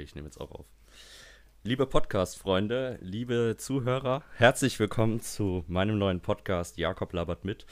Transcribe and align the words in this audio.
Ich 0.00 0.14
nehme 0.14 0.26
jetzt 0.26 0.40
auch 0.40 0.50
auf. 0.50 0.66
Liebe 1.62 1.86
Podcast-Freunde, 1.86 2.98
liebe 3.00 3.56
Zuhörer, 3.58 4.22
herzlich 4.36 4.78
willkommen 4.78 5.20
zu 5.20 5.64
meinem 5.66 5.98
neuen 5.98 6.20
Podcast 6.20 6.76
Jakob 6.76 7.12
labert 7.12 7.44
mit. 7.44 7.66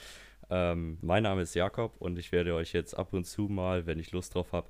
Ähm, 0.50 0.98
mein 1.00 1.22
Name 1.22 1.42
ist 1.42 1.54
Jakob 1.54 1.94
und 2.00 2.18
ich 2.18 2.32
werde 2.32 2.54
euch 2.54 2.72
jetzt 2.72 2.94
ab 2.94 3.12
und 3.12 3.24
zu 3.24 3.42
mal, 3.42 3.86
wenn 3.86 3.98
ich 3.98 4.12
Lust 4.12 4.34
drauf 4.34 4.52
habe, 4.52 4.68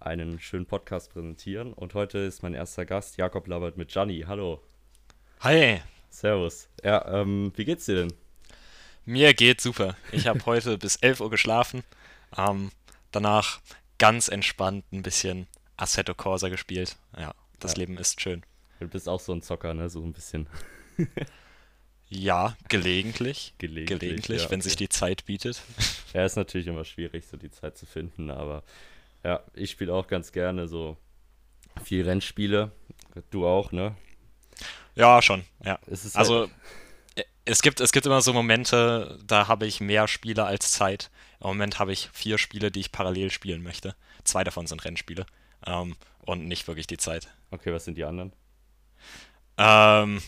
einen 0.00 0.40
schönen 0.40 0.66
Podcast 0.66 1.12
präsentieren. 1.12 1.72
Und 1.72 1.94
heute 1.94 2.18
ist 2.18 2.42
mein 2.42 2.54
erster 2.54 2.84
Gast 2.84 3.16
Jakob 3.16 3.46
labert 3.46 3.76
mit 3.76 3.90
Gianni. 3.90 4.24
Hallo. 4.26 4.60
Hi. 5.40 5.80
Servus. 6.10 6.68
Ja, 6.82 7.20
ähm, 7.20 7.52
wie 7.56 7.64
geht's 7.64 7.86
dir 7.86 7.96
denn? 7.96 8.12
Mir 9.04 9.34
geht's 9.34 9.62
super. 9.62 9.96
Ich 10.10 10.26
habe 10.26 10.40
heute 10.46 10.78
bis 10.78 10.96
11 10.96 11.20
Uhr 11.20 11.30
geschlafen. 11.30 11.82
Ähm, 12.36 12.70
danach 13.10 13.60
ganz 13.98 14.28
entspannt 14.28 14.84
ein 14.92 15.02
bisschen 15.02 15.46
Assetto 15.76 16.14
Corsa 16.14 16.48
gespielt. 16.48 16.96
Ja, 17.16 17.34
das 17.60 17.72
ja. 17.72 17.78
Leben 17.78 17.98
ist 17.98 18.20
schön. 18.20 18.42
Du 18.80 18.88
bist 18.88 19.08
auch 19.08 19.20
so 19.20 19.32
ein 19.32 19.42
Zocker, 19.42 19.74
ne? 19.74 19.88
So 19.88 20.02
ein 20.02 20.12
bisschen. 20.12 20.46
ja, 22.08 22.56
gelegentlich. 22.68 23.54
Gelegentlich, 23.58 24.00
gelegentlich 24.00 24.42
ja, 24.42 24.50
wenn 24.50 24.60
okay. 24.60 24.68
sich 24.68 24.76
die 24.76 24.88
Zeit 24.88 25.24
bietet. 25.24 25.62
Ja, 26.14 26.24
ist 26.24 26.36
natürlich 26.36 26.68
immer 26.68 26.84
schwierig, 26.84 27.26
so 27.26 27.36
die 27.36 27.50
Zeit 27.50 27.76
zu 27.76 27.86
finden, 27.86 28.30
aber 28.30 28.62
ja, 29.24 29.42
ich 29.52 29.72
spiele 29.72 29.92
auch 29.92 30.06
ganz 30.06 30.30
gerne 30.30 30.68
so 30.68 30.96
viel 31.82 32.04
Rennspiele. 32.04 32.70
Du 33.30 33.48
auch, 33.48 33.72
ne? 33.72 33.96
Ja, 34.94 35.20
schon, 35.22 35.42
ja. 35.64 35.80
also, 36.12 36.42
halt 36.42 36.50
es 37.44 37.62
gibt, 37.62 37.80
es 37.80 37.92
gibt 37.92 38.06
immer 38.06 38.22
so 38.22 38.32
Momente, 38.32 39.18
da 39.26 39.48
habe 39.48 39.66
ich 39.66 39.80
mehr 39.80 40.08
Spiele 40.08 40.44
als 40.44 40.72
Zeit. 40.72 41.10
Im 41.40 41.48
Moment 41.48 41.78
habe 41.78 41.92
ich 41.92 42.08
vier 42.12 42.38
Spiele, 42.38 42.70
die 42.70 42.80
ich 42.80 42.92
parallel 42.92 43.30
spielen 43.30 43.62
möchte. 43.62 43.94
Zwei 44.24 44.44
davon 44.44 44.66
sind 44.66 44.84
Rennspiele. 44.84 45.26
Ähm, 45.66 45.96
und 46.26 46.46
nicht 46.46 46.66
wirklich 46.68 46.86
die 46.86 46.96
Zeit. 46.96 47.28
Okay, 47.50 47.72
was 47.72 47.84
sind 47.84 47.96
die 47.96 48.04
anderen? 48.04 48.32
Ähm, 49.58 50.20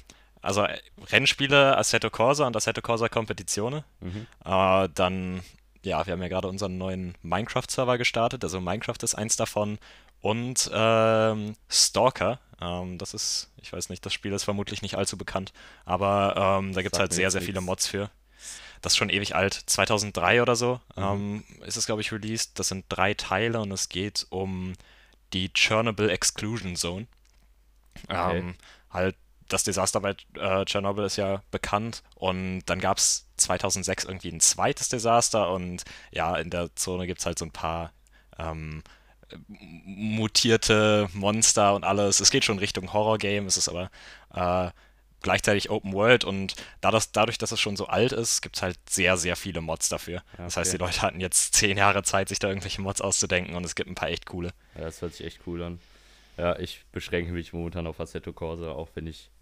also 0.42 0.62
äh, 0.62 0.78
Rennspiele, 1.10 1.76
Assetto 1.76 2.10
Corsa 2.10 2.46
und 2.46 2.56
Assetto 2.56 2.82
Corsa 2.82 3.08
Competizione. 3.08 3.84
Mhm. 4.00 4.26
Äh, 4.44 4.88
dann, 4.94 5.42
ja, 5.82 6.06
wir 6.06 6.12
haben 6.12 6.22
ja 6.22 6.28
gerade 6.28 6.48
unseren 6.48 6.78
neuen 6.78 7.14
Minecraft-Server 7.22 7.98
gestartet. 7.98 8.44
Also 8.44 8.60
Minecraft 8.60 9.02
ist 9.02 9.14
eins 9.14 9.36
davon. 9.36 9.78
Und 10.20 10.70
ähm, 10.72 11.54
Stalker, 11.68 12.40
ähm, 12.60 12.98
das 12.98 13.14
ist, 13.14 13.52
ich 13.60 13.72
weiß 13.72 13.90
nicht, 13.90 14.04
das 14.04 14.12
Spiel 14.12 14.32
ist 14.32 14.44
vermutlich 14.44 14.82
nicht 14.82 14.96
allzu 14.96 15.16
bekannt, 15.16 15.52
aber 15.84 16.58
ähm, 16.58 16.72
da 16.72 16.82
gibt 16.82 16.96
es 16.96 17.00
halt 17.00 17.12
sehr, 17.12 17.30
sehr 17.30 17.42
viele 17.42 17.60
Mods 17.60 17.86
für. 17.86 18.10
Das 18.80 18.92
ist 18.92 18.96
schon 18.96 19.10
ewig 19.10 19.34
alt, 19.34 19.54
2003 19.54 20.42
oder 20.42 20.56
so 20.56 20.80
mhm. 20.96 21.02
ähm, 21.02 21.44
ist 21.64 21.76
es, 21.76 21.86
glaube 21.86 22.00
ich, 22.00 22.12
released. 22.12 22.58
Das 22.58 22.68
sind 22.68 22.86
drei 22.88 23.14
Teile 23.14 23.60
und 23.60 23.70
es 23.72 23.88
geht 23.88 24.26
um 24.30 24.74
die 25.32 25.52
Chernobyl 25.52 26.10
Exclusion 26.10 26.76
Zone. 26.76 27.06
Okay. 28.08 28.38
Ähm, 28.38 28.54
halt, 28.90 29.16
das 29.48 29.64
Desaster 29.64 30.00
bei 30.00 30.16
äh, 30.34 30.64
Tschernobyl 30.64 31.04
ist 31.04 31.16
ja 31.16 31.42
bekannt 31.50 32.02
und 32.14 32.62
dann 32.66 32.80
gab 32.80 32.98
es 32.98 33.26
2006 33.36 34.04
irgendwie 34.04 34.30
ein 34.30 34.40
zweites 34.40 34.88
Desaster 34.88 35.50
und 35.50 35.84
ja, 36.10 36.36
in 36.36 36.50
der 36.50 36.74
Zone 36.74 37.06
gibt 37.06 37.20
es 37.20 37.26
halt 37.26 37.38
so 37.38 37.44
ein 37.44 37.52
paar 37.52 37.92
ähm, 38.38 38.82
mutierte 39.48 41.08
Monster 41.12 41.74
und 41.74 41.84
alles. 41.84 42.20
Es 42.20 42.30
geht 42.30 42.44
schon 42.44 42.58
Richtung 42.58 42.92
Horror-Game, 42.92 43.46
es 43.46 43.56
ist 43.56 43.68
aber 43.68 43.90
äh, 44.34 44.70
gleichzeitig 45.26 45.70
Open 45.70 45.92
World 45.92 46.22
und 46.22 46.54
dadurch, 46.80 47.06
dadurch, 47.10 47.36
dass 47.36 47.50
es 47.50 47.58
schon 47.58 47.74
so 47.74 47.86
alt 47.88 48.12
ist, 48.12 48.42
gibt 48.42 48.54
es 48.54 48.62
halt 48.62 48.78
sehr, 48.88 49.16
sehr 49.16 49.34
viele 49.34 49.60
Mods 49.60 49.88
dafür. 49.88 50.22
Okay. 50.34 50.44
Das 50.44 50.56
heißt, 50.56 50.72
die 50.72 50.76
Leute 50.76 51.02
hatten 51.02 51.18
jetzt 51.18 51.52
zehn 51.54 51.76
Jahre 51.76 52.04
Zeit, 52.04 52.28
sich 52.28 52.38
da 52.38 52.48
irgendwelche 52.48 52.80
Mods 52.80 53.00
auszudenken 53.00 53.56
und 53.56 53.66
es 53.66 53.74
gibt 53.74 53.90
ein 53.90 53.96
paar 53.96 54.08
echt 54.08 54.26
coole. 54.26 54.52
Ja, 54.76 54.82
das 54.82 55.02
hört 55.02 55.14
sich 55.14 55.26
echt 55.26 55.40
cool 55.48 55.64
an. 55.64 55.80
Ja, 56.36 56.56
ich 56.60 56.84
beschränke 56.92 57.32
mich 57.32 57.52
momentan 57.52 57.88
auf 57.88 57.98
Assetto 57.98 58.32
Corsa, 58.32 58.70
auch 58.70 58.88
wenn 58.94 59.08
ich 59.08 59.32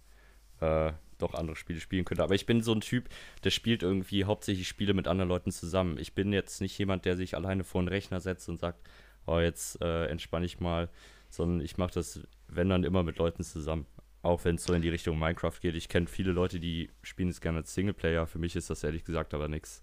äh, 0.60 0.92
doch 1.18 1.34
andere 1.34 1.54
Spiele 1.54 1.80
spielen 1.80 2.06
könnte. 2.06 2.22
Aber 2.22 2.34
ich 2.34 2.46
bin 2.46 2.62
so 2.62 2.72
ein 2.72 2.80
Typ, 2.80 3.10
der 3.44 3.50
spielt 3.50 3.82
irgendwie 3.82 4.24
hauptsächlich 4.24 4.66
Spiele 4.66 4.94
mit 4.94 5.06
anderen 5.06 5.28
Leuten 5.28 5.52
zusammen. 5.52 5.98
Ich 5.98 6.14
bin 6.14 6.32
jetzt 6.32 6.62
nicht 6.62 6.78
jemand, 6.78 7.04
der 7.04 7.16
sich 7.16 7.34
alleine 7.34 7.62
vor 7.62 7.82
einen 7.82 7.88
Rechner 7.88 8.20
setzt 8.20 8.48
und 8.48 8.58
sagt, 8.58 8.88
oh, 9.26 9.38
jetzt 9.38 9.82
äh, 9.82 10.06
entspanne 10.06 10.46
ich 10.46 10.60
mal, 10.60 10.88
sondern 11.28 11.60
ich 11.60 11.76
mache 11.76 11.92
das, 11.92 12.20
wenn 12.48 12.70
dann 12.70 12.84
immer 12.84 13.02
mit 13.02 13.18
Leuten 13.18 13.42
zusammen. 13.42 13.86
Auch 14.24 14.44
wenn 14.44 14.56
es 14.56 14.64
so 14.64 14.72
in 14.72 14.82
die 14.82 14.88
Richtung 14.88 15.18
Minecraft 15.18 15.60
geht. 15.60 15.74
Ich 15.74 15.88
kenne 15.88 16.06
viele 16.06 16.32
Leute, 16.32 16.58
die 16.58 16.90
spielen 17.02 17.28
es 17.28 17.40
gerne 17.40 17.58
als 17.58 17.74
Singleplayer. 17.74 18.26
Für 18.26 18.38
mich 18.38 18.56
ist 18.56 18.70
das 18.70 18.82
ehrlich 18.82 19.04
gesagt 19.04 19.34
aber 19.34 19.48
nichts. 19.48 19.82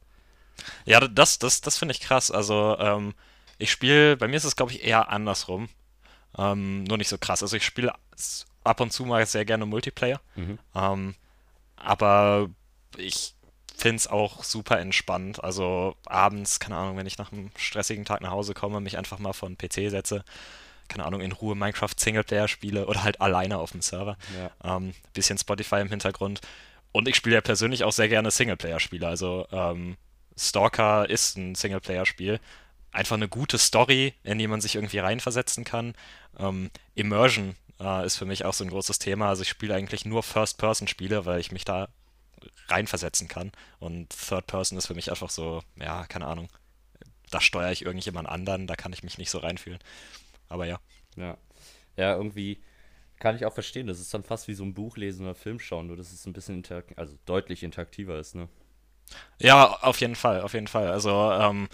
Ja, 0.86 1.00
das, 1.00 1.40
das, 1.40 1.62
das 1.62 1.78
finde 1.78 1.94
ich 1.94 2.02
krass. 2.02 2.32
Also, 2.32 2.76
ähm, 2.80 3.14
ich 3.60 3.72
spiele, 3.72 4.18
bei 4.18 4.28
mir 4.28 4.38
ist 4.38 4.44
es, 4.44 4.56
glaube 4.56 4.72
ich, 4.72 4.84
eher 4.84 5.10
andersrum. 5.10 5.70
Ähm, 6.38 6.84
nur 6.86 6.98
nicht 6.98 7.10
so 7.10 7.18
krass. 7.20 7.44
Also, 7.44 7.56
ich 7.56 7.64
spiele 7.64 7.94
ab 8.64 8.80
und 8.80 8.92
zu 8.92 9.06
mal 9.06 9.26
sehr 9.28 9.46
gerne 9.46 9.66
Multiplayer. 9.66 10.20
Mhm. 10.36 10.58
Ähm, 10.76 11.16
aber 11.76 12.50
ich 12.98 13.36
finde 13.76 13.98
es 13.98 14.08
auch 14.08 14.44
super 14.44 14.80
entspannt. 14.80 15.44
Also 15.44 15.96
abends, 16.06 16.60
keine 16.60 16.78
Ahnung, 16.78 16.98
wenn 16.98 17.08
ich 17.08 17.18
nach 17.18 17.32
einem 17.32 17.52
stressigen 17.58 18.06
Tag 18.06 18.22
nach 18.22 18.32
Hause 18.32 18.54
komme, 18.54 18.80
mich 18.80 18.98
einfach 18.98 19.20
mal 19.20 19.34
vor 19.34 19.50
den 19.50 19.58
PC 19.58 19.90
setze, 19.90 20.24
keine 20.92 21.06
Ahnung, 21.06 21.22
in 21.22 21.32
Ruhe 21.32 21.56
Minecraft 21.56 21.96
Singleplayer 21.96 22.48
spiele 22.48 22.86
oder 22.86 23.04
halt 23.04 23.22
alleine 23.22 23.58
auf 23.58 23.72
dem 23.72 23.82
Server. 23.82 24.18
Ja. 24.38 24.78
Ähm, 24.78 24.94
bisschen 25.14 25.38
Spotify 25.38 25.78
im 25.78 25.90
Hintergrund. 25.90 26.42
Und 26.92 27.08
ich 27.08 27.16
spiele 27.16 27.36
ja 27.36 27.42
persönlich 27.42 27.86
auch 27.86 27.94
sehr 27.94 28.10
gerne 28.10 28.32
Singleplayer-Spiele. 28.32 29.08
Also 29.08 29.48
ähm, 29.52 29.96
Stalker 30.38 31.10
ist 31.10 31.38
ein 31.38 31.56
Singleplayer-Spiel. 31.56 32.42
Einfach 32.92 33.16
eine 33.16 33.30
gute 33.30 33.58
Story, 33.58 34.14
in 34.24 34.38
die 34.38 34.48
man 34.48 34.60
sich 34.60 34.76
irgendwie 34.76 35.00
reinversetzen 35.00 35.64
kann. 35.64 35.96
Ähm, 36.38 36.70
Immersion 36.94 37.56
äh, 37.80 38.06
ist 38.06 38.18
für 38.18 38.26
mich 38.26 38.44
auch 38.44 38.54
so 38.54 38.66
ein 38.66 38.70
großes 38.70 39.00
Thema. 39.00 39.30
Also 39.30 39.44
ich 39.44 39.50
spiele 39.50 39.74
eigentlich 39.74 40.04
nur 40.04 40.24
First-Person-Spiele, 40.24 41.26
weil 41.26 41.40
ich 41.40 41.54
mich 41.54 41.64
da 41.64 41.88
reinversetzen 42.68 43.30
kann. 43.30 43.54
Und 43.80 44.10
Third 44.10 44.48
Person 44.48 44.78
ist 44.78 44.88
für 44.88 44.96
mich 44.96 45.10
einfach 45.10 45.30
so, 45.30 45.64
ja, 45.78 46.06
keine 46.08 46.28
Ahnung. 46.28 46.50
Da 47.30 47.40
steuere 47.40 47.72
ich 47.72 47.86
irgendjemand 47.86 48.28
anderen, 48.28 48.68
da 48.68 48.76
kann 48.76 48.92
ich 48.92 49.04
mich 49.04 49.18
nicht 49.18 49.30
so 49.30 49.38
reinfühlen. 49.38 49.80
Aber 50.52 50.66
ja. 50.66 50.80
Ja. 51.16 51.38
Ja, 51.98 52.16
irgendwie 52.16 52.62
kann 53.20 53.36
ich 53.36 53.46
auch 53.46 53.54
verstehen. 53.54 53.88
Das 53.88 54.00
ist 54.00 54.14
dann 54.14 54.24
fast 54.24 54.48
wie 54.48 54.54
so 54.54 54.64
ein 54.64 54.74
Buch 54.74 54.98
lesen 54.98 55.26
oder 55.26 55.36
Film 55.36 55.60
schauen, 55.60 55.88
nur 55.88 55.98
dass 55.98 56.12
es 56.12 56.26
ein 56.26 56.34
bisschen 56.34 56.56
interak 56.56 56.86
also 56.96 57.16
deutlich 57.26 57.64
interaktiver 57.64 58.20
ist, 58.20 58.36
ne? 58.36 58.48
Ja, 59.40 59.80
auf 59.82 60.00
jeden 60.00 60.16
Fall, 60.16 60.42
auf 60.42 60.54
jeden 60.54 60.68
Fall. 60.68 60.90
Also, 60.90 61.12
ähm, 61.34 61.68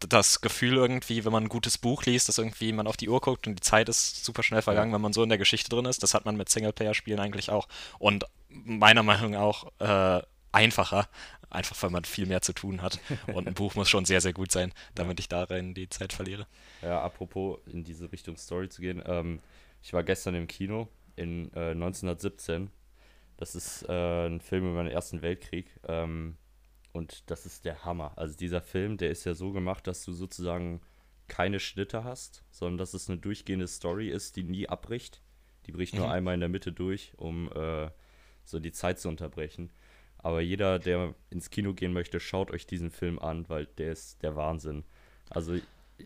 das 0.00 0.40
Gefühl 0.40 0.76
irgendwie, 0.76 1.24
wenn 1.24 1.32
man 1.32 1.44
ein 1.44 1.48
gutes 1.48 1.78
Buch 1.78 2.04
liest, 2.04 2.28
dass 2.28 2.38
irgendwie 2.38 2.72
man 2.72 2.86
auf 2.86 2.96
die 2.96 3.08
Uhr 3.08 3.20
guckt 3.20 3.46
und 3.46 3.56
die 3.56 3.62
Zeit 3.62 3.88
ist 3.88 4.24
super 4.24 4.42
schnell 4.42 4.62
vergangen, 4.62 4.92
wenn 4.92 5.00
man 5.00 5.12
so 5.12 5.22
in 5.22 5.28
der 5.28 5.38
Geschichte 5.38 5.70
drin 5.70 5.84
ist. 5.84 6.02
Das 6.02 6.14
hat 6.14 6.24
man 6.24 6.36
mit 6.36 6.48
Singleplayer-Spielen 6.48 7.20
eigentlich 7.20 7.50
auch. 7.50 7.68
Und 7.98 8.24
meiner 8.48 9.02
Meinung 9.02 9.32
nach 9.32 9.40
auch 9.40 9.72
äh, 9.78 10.22
einfacher, 10.52 11.08
einfach 11.50 11.82
weil 11.82 11.90
man 11.90 12.04
viel 12.04 12.26
mehr 12.26 12.42
zu 12.42 12.52
tun 12.52 12.82
hat. 12.82 13.00
Und 13.34 13.46
ein 13.48 13.54
Buch 13.54 13.74
muss 13.74 13.88
schon 13.88 14.04
sehr, 14.04 14.20
sehr 14.20 14.32
gut 14.32 14.52
sein, 14.52 14.72
damit 14.94 15.20
ich 15.20 15.28
darin 15.28 15.74
die 15.74 15.88
Zeit 15.88 16.12
verliere. 16.12 16.46
Ja, 16.82 17.02
apropos 17.02 17.58
in 17.66 17.84
diese 17.84 18.12
Richtung 18.12 18.36
Story 18.36 18.68
zu 18.68 18.80
gehen. 18.80 19.02
Ähm, 19.04 19.40
ich 19.82 19.92
war 19.92 20.02
gestern 20.04 20.34
im 20.34 20.46
Kino 20.46 20.88
in 21.16 21.52
äh, 21.54 21.70
1917. 21.70 22.70
Das 23.36 23.54
ist 23.54 23.82
äh, 23.88 24.26
ein 24.26 24.40
Film 24.40 24.70
über 24.70 24.82
den 24.82 24.92
Ersten 24.92 25.22
Weltkrieg. 25.22 25.66
Ähm, 25.88 26.36
und 26.92 27.30
das 27.30 27.46
ist 27.46 27.64
der 27.64 27.84
Hammer. 27.84 28.12
Also 28.16 28.36
dieser 28.36 28.60
Film, 28.60 28.98
der 28.98 29.10
ist 29.10 29.24
ja 29.24 29.34
so 29.34 29.52
gemacht, 29.52 29.86
dass 29.86 30.04
du 30.04 30.12
sozusagen 30.12 30.80
keine 31.28 31.60
Schnitte 31.60 32.04
hast, 32.04 32.44
sondern 32.50 32.78
dass 32.78 32.94
es 32.94 33.08
eine 33.08 33.18
durchgehende 33.18 33.66
Story 33.66 34.10
ist, 34.10 34.36
die 34.36 34.42
nie 34.42 34.68
abbricht. 34.68 35.22
Die 35.66 35.72
bricht 35.72 35.94
nur 35.94 36.06
mhm. 36.06 36.12
einmal 36.12 36.34
in 36.34 36.40
der 36.40 36.48
Mitte 36.48 36.72
durch, 36.72 37.12
um 37.16 37.50
äh, 37.52 37.90
so 38.44 38.60
die 38.60 38.72
Zeit 38.72 38.98
zu 38.98 39.08
unterbrechen. 39.08 39.70
Aber 40.22 40.40
jeder, 40.40 40.78
der 40.78 41.14
ins 41.30 41.50
Kino 41.50 41.74
gehen 41.74 41.92
möchte, 41.92 42.20
schaut 42.20 42.52
euch 42.52 42.66
diesen 42.66 42.90
Film 42.90 43.18
an, 43.18 43.48
weil 43.48 43.66
der 43.66 43.92
ist 43.92 44.22
der 44.22 44.36
Wahnsinn. 44.36 44.84
Also 45.30 45.56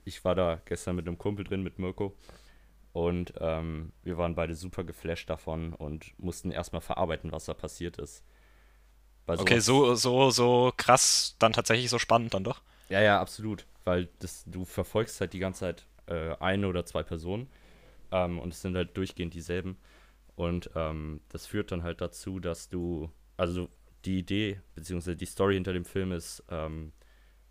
ich 0.04 0.24
war 0.24 0.34
da 0.34 0.60
gestern 0.64 0.96
mit 0.96 1.06
einem 1.06 1.18
Kumpel 1.18 1.44
drin, 1.44 1.62
mit 1.62 1.78
Mirko. 1.78 2.16
Und 2.92 3.34
ähm, 3.40 3.92
wir 4.02 4.16
waren 4.16 4.34
beide 4.34 4.54
super 4.54 4.82
geflasht 4.82 5.28
davon 5.28 5.74
und 5.74 6.18
mussten 6.18 6.50
erstmal 6.50 6.80
verarbeiten, 6.80 7.30
was 7.30 7.44
da 7.44 7.52
passiert 7.52 7.98
ist. 7.98 8.24
okay, 9.26 9.58
so, 9.58 9.94
so, 9.94 10.30
so 10.30 10.72
krass, 10.74 11.36
dann 11.38 11.52
tatsächlich 11.52 11.90
so 11.90 11.98
spannend 11.98 12.32
dann 12.32 12.44
doch. 12.44 12.62
Ja, 12.88 13.02
ja, 13.02 13.20
absolut. 13.20 13.66
Weil 13.84 14.08
das, 14.20 14.44
du 14.46 14.64
verfolgst 14.64 15.20
halt 15.20 15.34
die 15.34 15.38
ganze 15.40 15.60
Zeit 15.60 15.86
äh, 16.06 16.36
eine 16.40 16.68
oder 16.68 16.86
zwei 16.86 17.02
Personen 17.02 17.50
ähm, 18.12 18.38
und 18.38 18.54
es 18.54 18.62
sind 18.62 18.74
halt 18.76 18.96
durchgehend 18.96 19.34
dieselben. 19.34 19.76
Und 20.34 20.70
ähm, 20.74 21.20
das 21.28 21.46
führt 21.46 21.72
dann 21.72 21.82
halt 21.82 22.00
dazu, 22.00 22.40
dass 22.40 22.70
du, 22.70 23.10
also 23.36 23.68
die 24.06 24.18
Idee, 24.18 24.60
beziehungsweise 24.74 25.16
die 25.16 25.26
Story 25.26 25.54
hinter 25.54 25.72
dem 25.72 25.84
Film 25.84 26.12
ist, 26.12 26.42
ähm, 26.48 26.92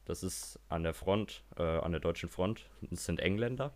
das 0.05 0.23
ist 0.23 0.59
an 0.69 0.83
der 0.83 0.93
Front, 0.93 1.43
äh, 1.57 1.63
an 1.63 1.91
der 1.91 1.99
deutschen 1.99 2.29
Front, 2.29 2.69
es 2.91 3.05
sind 3.05 3.19
Engländer. 3.19 3.73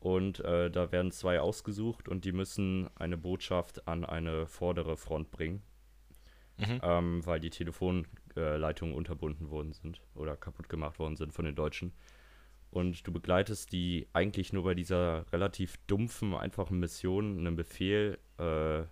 Und 0.00 0.40
äh, 0.40 0.68
da 0.68 0.90
werden 0.90 1.12
zwei 1.12 1.40
ausgesucht 1.40 2.08
und 2.08 2.24
die 2.24 2.32
müssen 2.32 2.90
eine 2.96 3.16
Botschaft 3.16 3.86
an 3.86 4.04
eine 4.04 4.46
vordere 4.48 4.96
Front 4.96 5.30
bringen, 5.30 5.62
mhm. 6.58 6.80
ähm, 6.82 7.26
weil 7.26 7.38
die 7.38 7.50
Telefonleitungen 7.50 8.96
unterbunden 8.96 9.50
worden 9.50 9.72
sind 9.72 10.00
oder 10.16 10.36
kaputt 10.36 10.68
gemacht 10.68 10.98
worden 10.98 11.16
sind 11.16 11.32
von 11.32 11.44
den 11.44 11.54
Deutschen. 11.54 11.92
und 12.70 13.06
du 13.06 13.12
begleitest 13.12 13.70
die 13.72 14.08
eigentlich 14.12 14.52
nur 14.52 14.64
bei 14.64 14.74
dieser 14.74 15.30
relativ 15.32 15.76
dumpfen, 15.86 16.34
einfachen 16.34 16.80
Mission, 16.80 17.38
einen 17.38 17.54
Befehl 17.54 18.18
äh, 18.38 18.82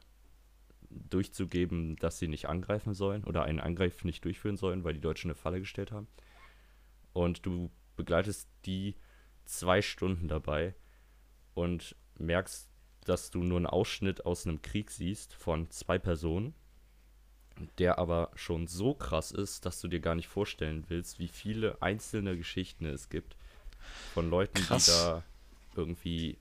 durchzugeben, 0.90 1.96
dass 1.96 2.18
sie 2.18 2.28
nicht 2.28 2.48
angreifen 2.48 2.94
sollen 2.94 3.24
oder 3.24 3.44
einen 3.44 3.60
Angriff 3.60 4.04
nicht 4.04 4.24
durchführen 4.24 4.56
sollen, 4.56 4.84
weil 4.84 4.94
die 4.94 5.00
Deutschen 5.00 5.30
eine 5.30 5.36
Falle 5.36 5.60
gestellt 5.60 5.92
haben. 5.92 6.08
Und 7.12 7.46
du 7.46 7.70
begleitest 7.96 8.48
die 8.66 8.96
zwei 9.44 9.82
Stunden 9.82 10.28
dabei 10.28 10.74
und 11.54 11.96
merkst, 12.18 12.68
dass 13.04 13.30
du 13.30 13.42
nur 13.42 13.58
einen 13.58 13.66
Ausschnitt 13.66 14.26
aus 14.26 14.46
einem 14.46 14.62
Krieg 14.62 14.90
siehst 14.90 15.34
von 15.34 15.70
zwei 15.70 15.98
Personen, 15.98 16.54
der 17.78 17.98
aber 17.98 18.30
schon 18.34 18.66
so 18.66 18.94
krass 18.94 19.32
ist, 19.32 19.66
dass 19.66 19.80
du 19.80 19.88
dir 19.88 20.00
gar 20.00 20.14
nicht 20.14 20.28
vorstellen 20.28 20.84
willst, 20.88 21.18
wie 21.18 21.28
viele 21.28 21.80
einzelne 21.82 22.36
Geschichten 22.36 22.86
es 22.86 23.08
gibt 23.08 23.36
von 24.12 24.30
Leuten, 24.30 24.60
krass. 24.62 24.86
die 24.86 24.92
da 24.92 25.22
irgendwie, 25.76 26.38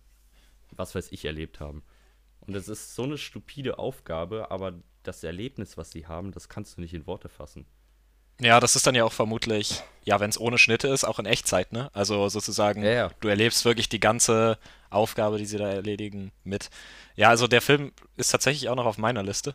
was 0.72 0.96
weiß 0.96 1.12
ich, 1.12 1.26
erlebt 1.26 1.60
haben. 1.60 1.84
Und 2.50 2.56
es 2.56 2.68
ist 2.68 2.96
so 2.96 3.04
eine 3.04 3.20
stupide 3.20 3.78
Aufgabe, 3.78 4.50
aber 4.50 4.74
das 5.04 5.24
Erlebnis, 5.24 5.78
was 5.78 5.92
sie 5.92 6.08
haben, 6.08 6.32
das 6.32 6.50
kannst 6.50 6.78
du 6.78 6.82
nicht 6.82 6.96
in 6.96 7.06
Worte 7.06 7.30
fassen. 7.30 7.68
Ja, 8.42 8.60
das 8.60 8.76
ist 8.76 8.88
dann 8.88 8.96
ja 8.96 9.04
auch 9.04 9.14
vermutlich, 9.14 9.84
ja, 10.04 10.20
wenn 10.20 10.32
es 10.32 10.40
ohne 10.40 10.58
Schnitte 10.58 10.88
ist, 10.88 11.04
auch 11.04 11.20
in 11.20 11.28
Echtzeit, 11.28 11.72
ne? 11.74 11.92
Also 11.94 12.28
sozusagen, 12.28 12.82
ja, 12.82 12.90
ja. 12.90 13.12
du 13.20 13.28
erlebst 13.28 13.66
wirklich 13.66 13.88
die 13.88 14.00
ganze 14.00 14.58
Aufgabe, 14.90 15.38
die 15.38 15.46
sie 15.46 15.60
da 15.60 15.70
erledigen, 15.70 16.32
mit. 16.44 16.72
Ja, 17.16 17.30
also 17.30 17.46
der 17.46 17.62
Film 17.62 17.92
ist 18.18 18.32
tatsächlich 18.32 18.68
auch 18.70 18.76
noch 18.76 18.88
auf 18.88 18.98
meiner 18.98 19.22
Liste. 19.22 19.54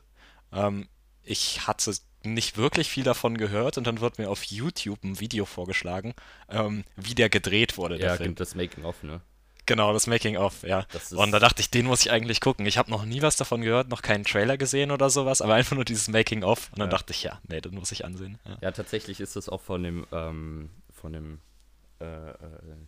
Ähm, 0.52 0.87
ich 1.25 1.67
hatte 1.67 1.93
nicht 2.23 2.56
wirklich 2.56 2.88
viel 2.88 3.02
davon 3.02 3.37
gehört 3.37 3.76
und 3.76 3.88
dann 3.88 4.00
wird 4.00 4.19
mir 4.19 4.31
auf 4.31 4.44
YouTube 4.44 5.02
ein 5.02 5.19
Video 5.19 5.46
vorgeschlagen, 5.46 6.14
ähm, 6.49 6.85
wie 6.94 7.17
der 7.17 7.29
gedreht 7.29 7.76
wurde, 7.76 7.99
der 7.99 8.11
ja, 8.11 8.17
Film. 8.19 8.37
das 8.37 8.55
Making-of, 8.55 9.02
ne? 9.02 9.20
Genau, 9.66 9.93
das 9.93 10.06
Making-of, 10.06 10.62
ja. 10.62 10.87
Und 11.16 11.32
da 11.32 11.38
dachte 11.38 11.61
ich, 11.61 11.70
den 11.70 11.87
muss 11.87 12.02
ich 12.02 12.11
eigentlich 12.11 12.40
gucken. 12.40 12.66
Ich 12.66 12.76
habe 12.76 12.90
noch 12.90 13.05
nie 13.05 13.22
was 13.22 13.37
davon 13.37 13.62
gehört, 13.62 13.88
noch 13.88 14.02
keinen 14.02 14.25
Trailer 14.25 14.56
gesehen 14.58 14.90
oder 14.90 15.08
sowas, 15.11 15.40
aber 15.40 15.55
einfach 15.55 15.75
nur 15.75 15.84
dieses 15.84 16.08
Making-of. 16.08 16.70
Und 16.72 16.81
dann 16.81 16.88
ja. 16.88 16.96
dachte 16.96 17.12
ich, 17.12 17.22
ja, 17.22 17.40
nee, 17.49 17.61
den 17.61 17.75
muss 17.75 17.93
ich 17.93 18.05
ansehen. 18.05 18.38
Ja, 18.44 18.58
ja 18.61 18.72
tatsächlich 18.72 19.20
ist 19.20 19.37
es 19.37 19.49
auch 19.49 19.61
von 19.61 19.82
dem, 19.82 20.06
ähm, 20.12 20.70
von 20.93 21.12
dem, 21.12 21.40
äh, 22.00 22.31
äh, 22.31 22.34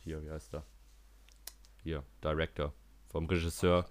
hier, 0.04 0.22
wie 0.22 0.30
heißt 0.30 0.52
der? 0.52 0.62
Hier, 1.82 2.02
Director, 2.22 2.72
vom 3.08 3.26
Regisseur 3.26 3.86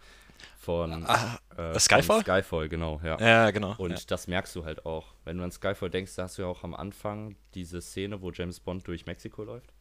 von, 0.59 1.05
ah, 1.07 1.39
äh, 1.57 1.79
Skyfall? 1.79 2.03
Von 2.03 2.21
Skyfall, 2.21 2.69
genau, 2.69 2.99
ja. 3.03 3.19
Ja, 3.19 3.51
genau. 3.51 3.75
Und 3.77 3.91
ja. 3.91 3.99
das 4.07 4.27
merkst 4.27 4.55
du 4.55 4.65
halt 4.65 4.85
auch. 4.85 5.13
Wenn 5.23 5.37
du 5.37 5.43
an 5.43 5.51
Skyfall 5.51 5.89
denkst, 5.89 6.15
da 6.15 6.23
hast 6.23 6.37
du 6.37 6.43
ja 6.43 6.47
auch 6.47 6.63
am 6.63 6.73
Anfang 6.73 7.35
diese 7.53 7.81
Szene, 7.81 8.21
wo 8.21 8.31
James 8.31 8.59
Bond 8.59 8.87
durch 8.87 9.05
Mexiko 9.05 9.43
läuft. 9.43 9.71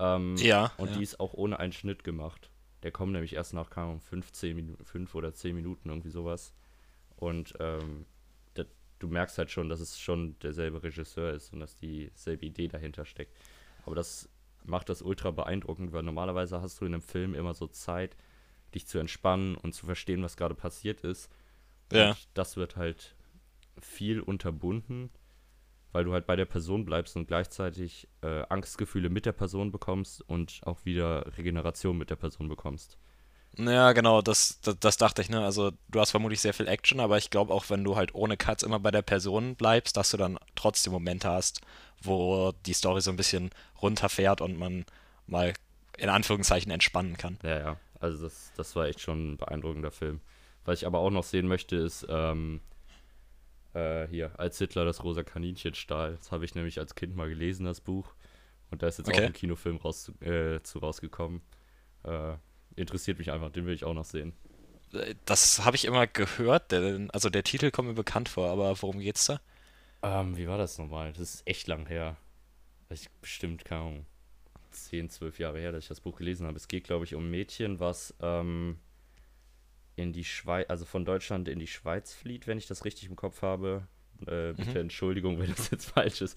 Ähm, 0.00 0.36
ja. 0.36 0.72
Und 0.78 0.90
ja. 0.90 0.96
die 0.96 1.02
ist 1.02 1.20
auch 1.20 1.34
ohne 1.34 1.58
einen 1.58 1.72
Schnitt 1.72 2.04
gemacht. 2.04 2.50
Der 2.82 2.90
kommt 2.90 3.12
nämlich 3.12 3.34
erst 3.34 3.52
nach, 3.52 3.68
keine 3.70 3.88
Ahnung, 3.88 4.00
15 4.00 4.56
Minuten, 4.56 4.84
5 4.84 5.14
oder 5.14 5.34
10 5.34 5.54
Minuten, 5.54 5.90
irgendwie 5.90 6.08
sowas. 6.08 6.54
Und 7.16 7.54
ähm, 7.60 8.06
das, 8.54 8.66
du 8.98 9.08
merkst 9.08 9.36
halt 9.36 9.50
schon, 9.50 9.68
dass 9.68 9.80
es 9.80 9.98
schon 9.98 10.38
derselbe 10.38 10.82
Regisseur 10.82 11.34
ist 11.34 11.52
und 11.52 11.60
dass 11.60 11.76
dieselbe 11.76 12.46
Idee 12.46 12.68
dahinter 12.68 13.04
steckt. 13.04 13.36
Aber 13.84 13.94
das 13.94 14.30
macht 14.64 14.88
das 14.88 15.02
ultra 15.02 15.30
beeindruckend, 15.30 15.92
weil 15.92 16.02
normalerweise 16.02 16.62
hast 16.62 16.80
du 16.80 16.86
in 16.86 16.94
einem 16.94 17.02
Film 17.02 17.34
immer 17.34 17.54
so 17.54 17.66
Zeit, 17.66 18.16
dich 18.74 18.86
zu 18.86 18.98
entspannen 18.98 19.56
und 19.56 19.74
zu 19.74 19.84
verstehen, 19.84 20.22
was 20.22 20.36
gerade 20.36 20.54
passiert 20.54 21.02
ist. 21.02 21.30
Ja. 21.92 22.10
Und 22.10 22.28
das 22.34 22.56
wird 22.56 22.76
halt 22.76 23.14
viel 23.80 24.20
unterbunden 24.20 25.10
weil 25.92 26.04
du 26.04 26.12
halt 26.12 26.26
bei 26.26 26.36
der 26.36 26.44
Person 26.44 26.84
bleibst 26.84 27.16
und 27.16 27.26
gleichzeitig 27.26 28.08
äh, 28.22 28.42
Angstgefühle 28.48 29.10
mit 29.10 29.26
der 29.26 29.32
Person 29.32 29.72
bekommst 29.72 30.22
und 30.28 30.60
auch 30.64 30.84
wieder 30.84 31.36
Regeneration 31.36 31.98
mit 31.98 32.10
der 32.10 32.16
Person 32.16 32.48
bekommst. 32.48 32.98
Ja, 33.58 33.92
genau, 33.92 34.22
das, 34.22 34.60
das, 34.60 34.78
das, 34.78 34.96
dachte 34.96 35.22
ich, 35.22 35.28
ne? 35.28 35.44
Also 35.44 35.72
du 35.88 36.00
hast 36.00 36.12
vermutlich 36.12 36.40
sehr 36.40 36.54
viel 36.54 36.68
Action, 36.68 37.00
aber 37.00 37.18
ich 37.18 37.30
glaube 37.30 37.52
auch, 37.52 37.68
wenn 37.68 37.82
du 37.82 37.96
halt 37.96 38.14
ohne 38.14 38.36
Cuts 38.36 38.62
immer 38.62 38.78
bei 38.78 38.92
der 38.92 39.02
Person 39.02 39.56
bleibst, 39.56 39.96
dass 39.96 40.10
du 40.10 40.16
dann 40.16 40.38
trotzdem 40.54 40.92
Momente 40.92 41.28
hast, 41.28 41.60
wo 42.00 42.52
die 42.64 42.72
Story 42.72 43.00
so 43.00 43.10
ein 43.10 43.16
bisschen 43.16 43.50
runterfährt 43.82 44.40
und 44.40 44.56
man 44.56 44.84
mal 45.26 45.52
in 45.98 46.08
Anführungszeichen 46.08 46.70
entspannen 46.70 47.16
kann. 47.16 47.38
Ja, 47.42 47.58
ja. 47.58 47.76
Also 47.98 48.22
das, 48.22 48.52
das 48.56 48.74
war 48.76 48.86
echt 48.86 49.00
schon 49.00 49.32
ein 49.32 49.36
beeindruckender 49.36 49.90
Film. 49.90 50.20
Was 50.64 50.80
ich 50.80 50.86
aber 50.86 51.00
auch 51.00 51.10
noch 51.10 51.24
sehen 51.24 51.48
möchte, 51.48 51.76
ist 51.76 52.06
ähm, 52.08 52.60
äh, 53.74 54.06
hier, 54.08 54.38
als 54.38 54.58
Hitler 54.58 54.84
das 54.84 55.04
rosa 55.04 55.22
Kaninchen 55.22 55.74
stahl. 55.74 56.16
Das 56.16 56.32
habe 56.32 56.44
ich 56.44 56.54
nämlich 56.54 56.78
als 56.78 56.94
Kind 56.94 57.16
mal 57.16 57.28
gelesen, 57.28 57.64
das 57.66 57.80
Buch. 57.80 58.14
Und 58.70 58.82
da 58.82 58.88
ist 58.88 58.98
jetzt 58.98 59.08
okay. 59.08 59.22
auch 59.22 59.26
ein 59.26 59.32
Kinofilm 59.32 59.76
raus, 59.76 60.12
äh, 60.20 60.60
zu 60.62 60.78
rausgekommen. 60.78 61.42
Äh, 62.04 62.34
interessiert 62.76 63.18
mich 63.18 63.30
einfach, 63.30 63.50
den 63.50 63.66
will 63.66 63.74
ich 63.74 63.84
auch 63.84 63.94
noch 63.94 64.04
sehen. 64.04 64.32
Das 65.24 65.64
habe 65.64 65.76
ich 65.76 65.84
immer 65.84 66.06
gehört, 66.06 66.72
denn, 66.72 67.10
also 67.10 67.30
der 67.30 67.44
Titel 67.44 67.70
kommt 67.70 67.88
mir 67.88 67.94
bekannt 67.94 68.28
vor, 68.28 68.50
aber 68.50 68.80
worum 68.82 68.98
geht's 68.98 69.26
da? 69.26 69.40
Ähm, 70.02 70.36
wie 70.36 70.48
war 70.48 70.58
das 70.58 70.78
nochmal? 70.78 71.12
Das 71.12 71.34
ist 71.34 71.46
echt 71.46 71.68
lang 71.68 71.86
her. 71.86 72.16
Ich 72.88 73.08
bestimmt, 73.20 73.64
keine 73.64 73.82
Ahnung, 73.82 74.06
10, 74.72 75.10
12 75.10 75.38
Jahre 75.38 75.60
her, 75.60 75.72
dass 75.72 75.84
ich 75.84 75.88
das 75.88 76.00
Buch 76.00 76.16
gelesen 76.16 76.46
habe. 76.46 76.56
Es 76.56 76.68
geht, 76.68 76.84
glaube 76.84 77.04
ich, 77.04 77.14
um 77.14 77.24
ein 77.26 77.30
Mädchen, 77.30 77.78
was 77.78 78.14
ähm, 78.20 78.78
in 80.00 80.12
die 80.12 80.24
Schweiz, 80.24 80.68
also 80.68 80.84
von 80.84 81.04
Deutschland 81.04 81.48
in 81.48 81.58
die 81.58 81.66
Schweiz 81.66 82.12
flieht, 82.14 82.46
wenn 82.46 82.58
ich 82.58 82.66
das 82.66 82.84
richtig 82.84 83.08
im 83.08 83.16
Kopf 83.16 83.42
habe. 83.42 83.86
Äh, 84.22 84.52
bitte 84.52 84.70
mhm. 84.70 84.76
Entschuldigung, 84.76 85.38
wenn 85.40 85.50
das 85.50 85.70
jetzt 85.70 85.90
falsch 85.90 86.20
ist. 86.20 86.36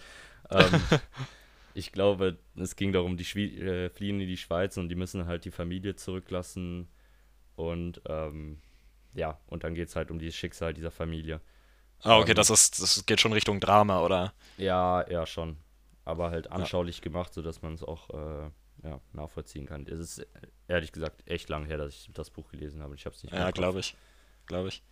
Ähm, 0.49 0.81
ich 1.73 1.91
glaube, 1.91 2.37
es 2.55 2.75
ging 2.75 2.91
darum, 2.91 3.17
die 3.17 3.25
Schwie 3.25 3.57
äh, 3.59 3.89
fliehen 3.89 4.19
in 4.19 4.27
die 4.27 4.37
Schweiz 4.37 4.77
und 4.77 4.89
die 4.89 4.95
müssen 4.95 5.25
halt 5.25 5.45
die 5.45 5.51
Familie 5.51 5.95
zurücklassen. 5.95 6.87
Und 7.55 8.01
ähm, 8.07 8.61
ja, 9.13 9.39
und 9.47 9.63
dann 9.63 9.75
geht 9.75 9.89
es 9.89 9.95
halt 9.95 10.11
um 10.11 10.19
das 10.19 10.35
Schicksal 10.35 10.73
dieser 10.73 10.91
Familie. 10.91 11.41
Ah, 12.01 12.17
okay, 12.17 12.31
ähm, 12.31 12.35
das, 12.35 12.49
ist, 12.49 12.81
das 12.81 13.05
geht 13.05 13.21
schon 13.21 13.33
Richtung 13.33 13.59
Drama, 13.59 14.01
oder? 14.01 14.33
Ja, 14.57 15.09
ja, 15.09 15.25
schon. 15.25 15.57
Aber 16.05 16.31
halt 16.31 16.51
anschaulich 16.51 16.97
ja. 16.97 17.03
gemacht, 17.03 17.33
sodass 17.33 17.61
man 17.61 17.73
es 17.73 17.83
auch 17.83 18.09
äh, 18.09 18.49
ja, 18.83 18.99
nachvollziehen 19.13 19.65
kann. 19.65 19.85
Es 19.87 19.99
ist 19.99 20.27
ehrlich 20.67 20.91
gesagt 20.91 21.27
echt 21.29 21.49
lang 21.49 21.65
her, 21.65 21.77
dass 21.77 21.93
ich 21.93 22.09
das 22.13 22.29
Buch 22.29 22.49
gelesen 22.49 22.81
habe. 22.81 22.95
Ich 22.95 23.05
habe 23.05 23.15
es 23.15 23.23
nicht. 23.23 23.33
Ja, 23.33 23.51
glaube 23.51 23.79
ich, 23.79 23.95
glaube 24.45 24.67
ich. 24.69 24.83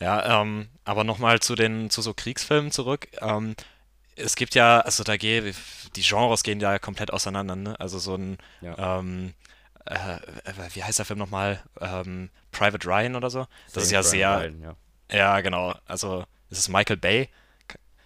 Ja, 0.00 0.42
ähm, 0.42 0.68
aber 0.84 1.04
nochmal 1.04 1.40
zu 1.40 1.54
den 1.54 1.88
zu 1.90 2.02
so 2.02 2.14
Kriegsfilmen 2.14 2.70
zurück. 2.70 3.08
Ähm, 3.20 3.54
es 4.16 4.36
gibt 4.36 4.54
ja, 4.54 4.80
also 4.80 5.04
da 5.04 5.16
geht 5.16 5.54
die 5.96 6.02
Genres 6.02 6.42
gehen 6.42 6.60
ja 6.60 6.78
komplett 6.78 7.12
auseinander. 7.12 7.56
Ne? 7.56 7.80
Also 7.80 7.98
so 7.98 8.16
ein 8.16 8.38
ja. 8.60 8.98
ähm, 8.98 9.34
äh, 9.86 10.18
wie 10.72 10.82
heißt 10.82 10.98
der 10.98 11.06
Film 11.06 11.18
nochmal? 11.18 11.62
Ähm, 11.80 12.30
Private 12.50 12.86
Ryan 12.86 13.16
oder 13.16 13.30
so. 13.30 13.46
Das 13.72 13.74
Same 13.74 13.84
ist 13.84 13.90
ja 13.90 14.00
Brian 14.00 14.10
sehr. 14.10 14.38
Ryan, 14.38 14.76
ja. 15.10 15.16
ja. 15.16 15.40
genau. 15.40 15.74
Also 15.86 16.24
ist 16.50 16.58
es 16.58 16.68
Michael 16.68 16.96
Bay? 16.96 17.28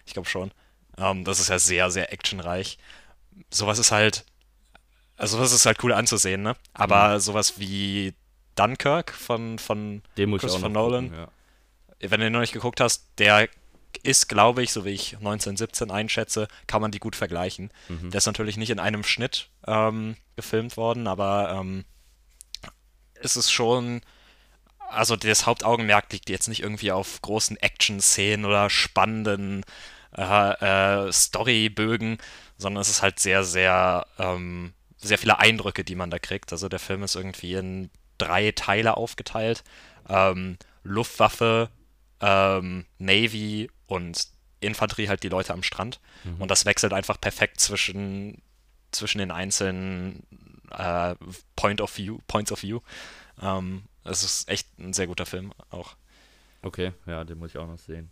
Ich 0.05 0.13
glaube 0.13 0.29
schon. 0.29 0.51
Ähm, 0.97 1.23
das 1.23 1.39
ist 1.39 1.49
ja 1.49 1.59
sehr, 1.59 1.89
sehr 1.91 2.11
actionreich. 2.13 2.77
Sowas 3.51 3.79
ist 3.79 3.91
halt 3.91 4.25
also 5.19 5.37
das 5.37 5.51
ist 5.51 5.65
halt 5.65 5.83
cool 5.83 5.91
anzusehen, 5.91 6.41
ne? 6.41 6.55
Aber 6.73 7.15
mhm. 7.15 7.19
sowas 7.19 7.59
wie 7.59 8.13
Dunkirk 8.55 9.11
von, 9.11 9.59
von 9.59 10.01
Den 10.17 10.35
Christopher 10.37 10.69
Nolan, 10.69 11.09
gucken, 11.09 11.27
ja. 11.99 12.09
wenn 12.11 12.19
du 12.21 12.25
den 12.25 12.33
noch 12.33 12.39
nicht 12.39 12.53
geguckt 12.53 12.79
hast, 12.79 13.05
der 13.17 13.49
ist, 14.01 14.29
glaube 14.29 14.63
ich, 14.63 14.71
so 14.71 14.85
wie 14.85 14.91
ich 14.91 15.17
1917 15.17 15.91
einschätze, 15.91 16.47
kann 16.67 16.81
man 16.81 16.91
die 16.91 16.99
gut 16.99 17.17
vergleichen. 17.17 17.69
Mhm. 17.89 18.11
Der 18.11 18.19
ist 18.19 18.27
natürlich 18.27 18.55
nicht 18.55 18.69
in 18.69 18.79
einem 18.79 19.03
Schnitt 19.03 19.49
ähm, 19.67 20.15
gefilmt 20.37 20.77
worden, 20.77 21.07
aber 21.07 21.51
ähm, 21.59 21.83
ist 23.19 23.35
es 23.35 23.51
schon, 23.51 24.01
also 24.89 25.17
das 25.17 25.45
Hauptaugenmerk 25.45 26.13
liegt 26.13 26.29
jetzt 26.29 26.47
nicht 26.47 26.61
irgendwie 26.61 26.93
auf 26.93 27.21
großen 27.21 27.57
Action-Szenen 27.57 28.45
oder 28.45 28.69
spannenden 28.69 29.65
äh, 30.17 31.07
äh, 31.07 31.11
Storybögen, 31.11 32.19
sondern 32.57 32.81
es 32.81 32.89
ist 32.89 33.01
halt 33.01 33.19
sehr, 33.19 33.43
sehr 33.43 34.07
ähm, 34.17 34.73
sehr 34.99 35.17
viele 35.17 35.39
Eindrücke, 35.39 35.83
die 35.83 35.95
man 35.95 36.09
da 36.09 36.19
kriegt. 36.19 36.51
Also 36.51 36.69
der 36.69 36.79
Film 36.79 37.03
ist 37.03 37.15
irgendwie 37.15 37.53
in 37.53 37.89
drei 38.17 38.51
Teile 38.51 38.97
aufgeteilt. 38.97 39.63
Ähm, 40.07 40.57
Luftwaffe, 40.83 41.69
ähm, 42.21 42.85
Navy 42.97 43.69
und 43.87 44.27
Infanterie 44.59 45.07
halt 45.07 45.23
die 45.23 45.29
Leute 45.29 45.53
am 45.53 45.63
Strand. 45.63 45.99
Mhm. 46.23 46.41
Und 46.41 46.51
das 46.51 46.65
wechselt 46.65 46.93
einfach 46.93 47.19
perfekt 47.19 47.59
zwischen, 47.59 48.41
zwischen 48.91 49.19
den 49.19 49.31
einzelnen 49.31 50.23
äh, 50.71 51.15
Point 51.55 51.81
of 51.81 51.97
View, 51.97 52.19
Points 52.27 52.51
of 52.51 52.61
View. 52.61 52.81
Ähm, 53.41 53.83
es 54.03 54.23
ist 54.23 54.49
echt 54.49 54.77
ein 54.79 54.93
sehr 54.93 55.07
guter 55.07 55.25
Film 55.25 55.53
auch. 55.69 55.95
Okay, 56.61 56.91
ja, 57.05 57.23
den 57.23 57.37
muss 57.37 57.51
ich 57.51 57.57
auch 57.57 57.67
noch 57.67 57.77
sehen 57.77 58.11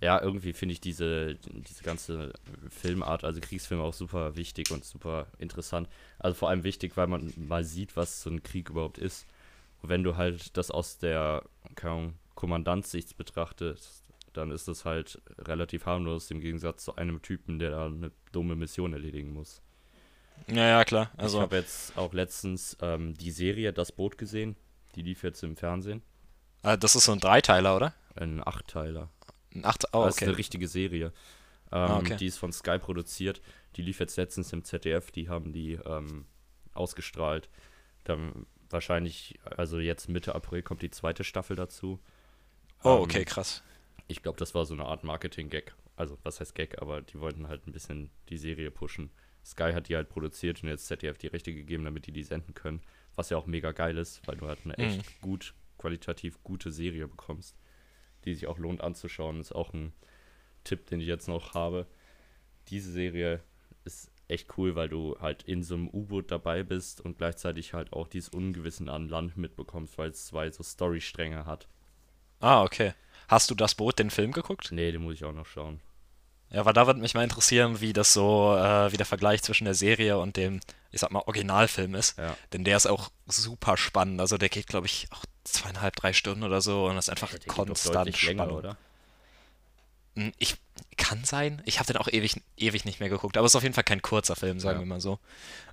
ja, 0.00 0.20
irgendwie 0.20 0.52
finde 0.52 0.74
ich 0.74 0.80
diese, 0.80 1.36
diese 1.36 1.82
ganze 1.82 2.32
Filmart, 2.68 3.24
also 3.24 3.40
Kriegsfilme, 3.40 3.82
auch 3.82 3.94
super 3.94 4.36
wichtig 4.36 4.70
und 4.70 4.84
super 4.84 5.26
interessant. 5.38 5.88
Also 6.18 6.34
vor 6.34 6.50
allem 6.50 6.64
wichtig, 6.64 6.96
weil 6.96 7.06
man 7.06 7.32
mal 7.36 7.64
sieht, 7.64 7.96
was 7.96 8.22
so 8.22 8.30
ein 8.30 8.42
Krieg 8.42 8.70
überhaupt 8.70 8.98
ist. 8.98 9.26
Und 9.82 9.88
wenn 9.88 10.02
du 10.02 10.16
halt 10.16 10.56
das 10.56 10.70
aus 10.70 10.98
der 10.98 11.42
Kommandantsicht 12.34 13.16
betrachtest, 13.16 14.04
dann 14.32 14.50
ist 14.50 14.66
das 14.68 14.84
halt 14.84 15.22
relativ 15.38 15.86
harmlos 15.86 16.30
im 16.30 16.40
Gegensatz 16.40 16.84
zu 16.84 16.96
einem 16.96 17.22
Typen, 17.22 17.58
der 17.58 17.70
da 17.70 17.86
eine 17.86 18.10
dumme 18.32 18.56
Mission 18.56 18.92
erledigen 18.92 19.32
muss. 19.32 19.62
Ja, 20.48 20.66
ja, 20.66 20.84
klar. 20.84 21.10
Also, 21.16 21.38
ich 21.38 21.42
habe 21.42 21.56
jetzt 21.56 21.96
auch 21.96 22.12
letztens 22.12 22.76
ähm, 22.82 23.14
die 23.14 23.30
Serie 23.30 23.72
Das 23.72 23.92
Boot 23.92 24.18
gesehen. 24.18 24.56
Die 24.96 25.02
lief 25.02 25.22
jetzt 25.22 25.42
im 25.44 25.56
Fernsehen. 25.56 26.02
äh, 26.64 26.76
das 26.76 26.96
ist 26.96 27.04
so 27.04 27.12
ein 27.12 27.20
Dreiteiler, 27.20 27.76
oder? 27.76 27.94
Ein 28.16 28.44
Achtteiler. 28.46 29.10
Acht, 29.62 29.84
oh, 29.92 30.04
Das 30.04 30.14
ist 30.16 30.22
okay. 30.22 30.30
eine 30.30 30.38
richtige 30.38 30.68
Serie. 30.68 31.06
Ähm, 31.06 31.12
Ah, 31.72 31.98
okay. 31.98 32.16
Die 32.16 32.26
ist 32.26 32.38
von 32.38 32.52
Sky 32.52 32.78
produziert. 32.78 33.40
Die 33.76 33.82
lief 33.82 34.00
jetzt 34.00 34.16
letztens 34.16 34.52
im 34.52 34.64
ZDF. 34.64 35.10
Die 35.10 35.28
haben 35.28 35.52
die 35.52 35.72
ähm, 35.84 36.26
ausgestrahlt. 36.74 37.48
Dann 38.04 38.46
wahrscheinlich, 38.70 39.38
also 39.56 39.78
jetzt 39.78 40.08
Mitte 40.08 40.34
April 40.34 40.62
kommt 40.62 40.82
die 40.82 40.90
zweite 40.90 41.24
Staffel 41.24 41.56
dazu. 41.56 42.00
Oh, 42.82 42.96
Ähm, 42.96 43.02
okay, 43.02 43.24
krass. 43.24 43.62
Ich 44.08 44.22
glaube, 44.22 44.38
das 44.38 44.54
war 44.54 44.66
so 44.66 44.74
eine 44.74 44.84
Art 44.84 45.04
Marketing-Gag. 45.04 45.74
Also, 45.96 46.18
was 46.24 46.40
heißt 46.40 46.54
Gag, 46.54 46.82
aber 46.82 47.00
die 47.02 47.20
wollten 47.20 47.48
halt 47.48 47.66
ein 47.66 47.72
bisschen 47.72 48.10
die 48.28 48.36
Serie 48.38 48.70
pushen. 48.70 49.10
Sky 49.44 49.72
hat 49.72 49.88
die 49.88 49.96
halt 49.96 50.08
produziert 50.08 50.62
und 50.62 50.68
jetzt 50.68 50.86
ZDF 50.86 51.18
die 51.18 51.28
Rechte 51.28 51.54
gegeben, 51.54 51.84
damit 51.84 52.06
die 52.06 52.12
die 52.12 52.22
senden 52.24 52.54
können. 52.54 52.82
Was 53.14 53.30
ja 53.30 53.36
auch 53.36 53.46
mega 53.46 53.72
geil 53.72 53.96
ist, 53.98 54.26
weil 54.26 54.36
du 54.36 54.46
halt 54.48 54.58
eine 54.64 54.76
echt 54.78 54.98
Mhm. 54.98 55.20
gut, 55.20 55.54
qualitativ 55.78 56.42
gute 56.42 56.72
Serie 56.72 57.06
bekommst, 57.06 57.56
die 58.24 58.34
sich 58.34 58.46
auch 58.46 58.58
lohnt 58.58 58.80
anzuschauen. 58.80 59.40
Ist 59.40 59.54
auch 59.54 59.72
ein 59.72 59.92
Tipp, 60.64 60.86
den 60.86 61.00
ich 61.00 61.06
jetzt 61.06 61.28
noch 61.28 61.54
habe. 61.54 61.86
Diese 62.68 62.90
Serie 62.90 63.40
ist 63.84 64.10
echt 64.28 64.56
cool, 64.56 64.74
weil 64.74 64.88
du 64.88 65.16
halt 65.20 65.42
in 65.42 65.62
so 65.62 65.74
einem 65.74 65.88
U-Boot 65.88 66.30
dabei 66.30 66.62
bist 66.62 67.00
und 67.00 67.18
gleichzeitig 67.18 67.74
halt 67.74 67.92
auch 67.92 68.08
dieses 68.08 68.30
Ungewissen 68.30 68.88
an 68.88 69.08
Land 69.08 69.36
mitbekommst, 69.36 69.98
weil 69.98 70.10
es 70.10 70.26
zwei 70.26 70.50
so 70.50 70.62
Storystränge 70.62 71.44
hat. 71.46 71.68
Ah, 72.40 72.62
okay. 72.62 72.94
Hast 73.28 73.50
du 73.50 73.54
das 73.54 73.74
Boot, 73.74 73.98
den 73.98 74.10
Film 74.10 74.32
geguckt? 74.32 74.68
Nee, 74.70 74.92
den 74.92 75.02
muss 75.02 75.14
ich 75.14 75.24
auch 75.24 75.32
noch 75.32 75.46
schauen. 75.46 75.80
Ja, 76.50 76.64
weil 76.64 76.72
da 76.72 76.86
würde 76.86 77.00
mich 77.00 77.14
mal 77.14 77.24
interessieren, 77.24 77.80
wie 77.80 77.92
das 77.92 78.12
so, 78.12 78.54
äh, 78.56 78.92
wie 78.92 78.96
der 78.96 79.06
Vergleich 79.06 79.42
zwischen 79.42 79.64
der 79.64 79.74
Serie 79.74 80.18
und 80.18 80.36
dem, 80.36 80.60
ich 80.90 81.00
sag 81.00 81.10
mal, 81.10 81.22
Originalfilm 81.26 81.94
ist. 81.94 82.18
Ja. 82.18 82.36
Denn 82.52 82.64
der 82.64 82.76
ist 82.76 82.86
auch 82.86 83.10
super 83.26 83.76
spannend. 83.76 84.20
Also 84.20 84.38
der 84.38 84.48
geht, 84.48 84.66
glaube 84.66 84.86
ich, 84.86 85.08
auch 85.10 85.24
zweieinhalb, 85.44 85.94
drei 85.96 86.12
Stunden 86.12 86.42
oder 86.42 86.60
so 86.60 86.86
und 86.86 86.96
ist 86.96 87.10
einfach 87.10 87.32
doch 87.32 87.46
konstant 87.46 87.94
deutlich 87.96 88.22
länger, 88.26 88.52
oder? 88.52 88.76
Hm, 90.16 90.32
Ich 90.38 90.56
kann 90.96 91.24
sein. 91.24 91.60
Ich 91.66 91.78
habe 91.80 91.86
den 91.92 91.96
auch 91.96 92.08
ewig, 92.08 92.40
ewig 92.56 92.84
nicht 92.84 93.00
mehr 93.00 93.08
geguckt, 93.08 93.36
aber 93.36 93.46
es 93.46 93.52
ist 93.52 93.56
auf 93.56 93.62
jeden 93.62 93.74
Fall 93.74 93.84
kein 93.84 94.02
kurzer 94.02 94.36
Film, 94.36 94.58
sagen 94.60 94.78
Ja. 94.78 94.82
wir 94.82 94.86
mal 94.86 95.00
so. 95.00 95.18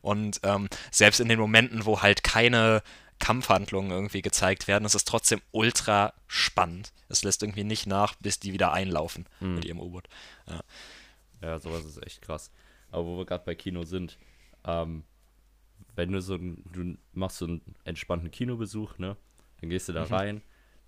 Und 0.02 0.40
ähm, 0.44 0.68
selbst 0.92 1.20
in 1.20 1.30
den 1.30 1.40
Momenten, 1.40 1.86
wo 1.86 2.02
halt 2.02 2.24
keine 2.24 2.82
Kampfhandlungen 3.20 3.92
irgendwie 3.92 4.22
gezeigt 4.24 4.68
werden, 4.68 4.84
ist 4.86 4.96
es 4.96 5.06
trotzdem 5.06 5.42
ultra 5.52 6.14
spannend. 6.28 6.92
Es 7.08 7.24
lässt 7.24 7.44
irgendwie 7.44 7.64
nicht 7.64 7.86
nach, 7.86 8.16
bis 8.16 8.40
die 8.40 8.52
wieder 8.54 8.74
einlaufen 8.74 9.28
Hm. 9.40 9.56
mit 9.56 9.66
ihrem 9.66 9.80
U-Boot. 9.80 10.08
Ja, 11.42 11.60
sowas 11.60 11.86
ist 11.86 12.02
echt 12.06 12.22
krass. 12.22 12.52
Aber 12.92 13.06
wo 13.06 13.18
wir 13.20 13.26
gerade 13.26 13.46
bei 13.46 13.56
Kino 13.56 13.84
sind, 13.84 14.18
ähm, 14.66 15.04
wenn 15.96 16.12
du 16.12 16.22
so 16.22 16.36
ein, 16.36 16.64
du 16.72 16.98
machst 17.14 17.38
so 17.38 17.46
einen 17.46 17.62
entspannten 17.84 18.32
Kinobesuch, 18.32 18.98
ne? 18.98 19.18
Dann 19.62 19.70
gehst 19.70 19.88
du 19.90 19.94
da 19.94 20.06
Mhm. 20.06 20.14
rein. 20.14 20.42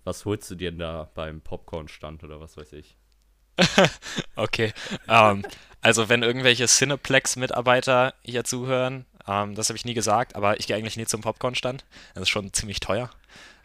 Was 0.04 0.24
holst 0.24 0.50
du 0.50 0.54
dir 0.54 0.70
denn 0.70 0.80
da 0.80 1.10
beim 1.14 1.40
Popcorn-Stand 1.40 2.24
oder 2.24 2.40
was 2.40 2.56
weiß 2.56 2.72
ich? 2.74 2.96
Okay. 4.36 4.72
ähm, 5.08 5.44
also 5.80 6.08
wenn 6.08 6.22
irgendwelche 6.22 6.66
Cineplex-Mitarbeiter 6.66 8.14
hier 8.22 8.44
zuhören, 8.44 9.06
ähm, 9.28 9.54
das 9.54 9.68
habe 9.68 9.76
ich 9.76 9.84
nie 9.84 9.94
gesagt, 9.94 10.34
aber 10.36 10.58
ich 10.58 10.66
gehe 10.66 10.76
eigentlich 10.76 10.96
nie 10.96 11.06
zum 11.06 11.20
Popcorn-Stand. 11.20 11.84
Das 12.14 12.22
ist 12.22 12.28
schon 12.30 12.52
ziemlich 12.52 12.80
teuer. 12.80 13.10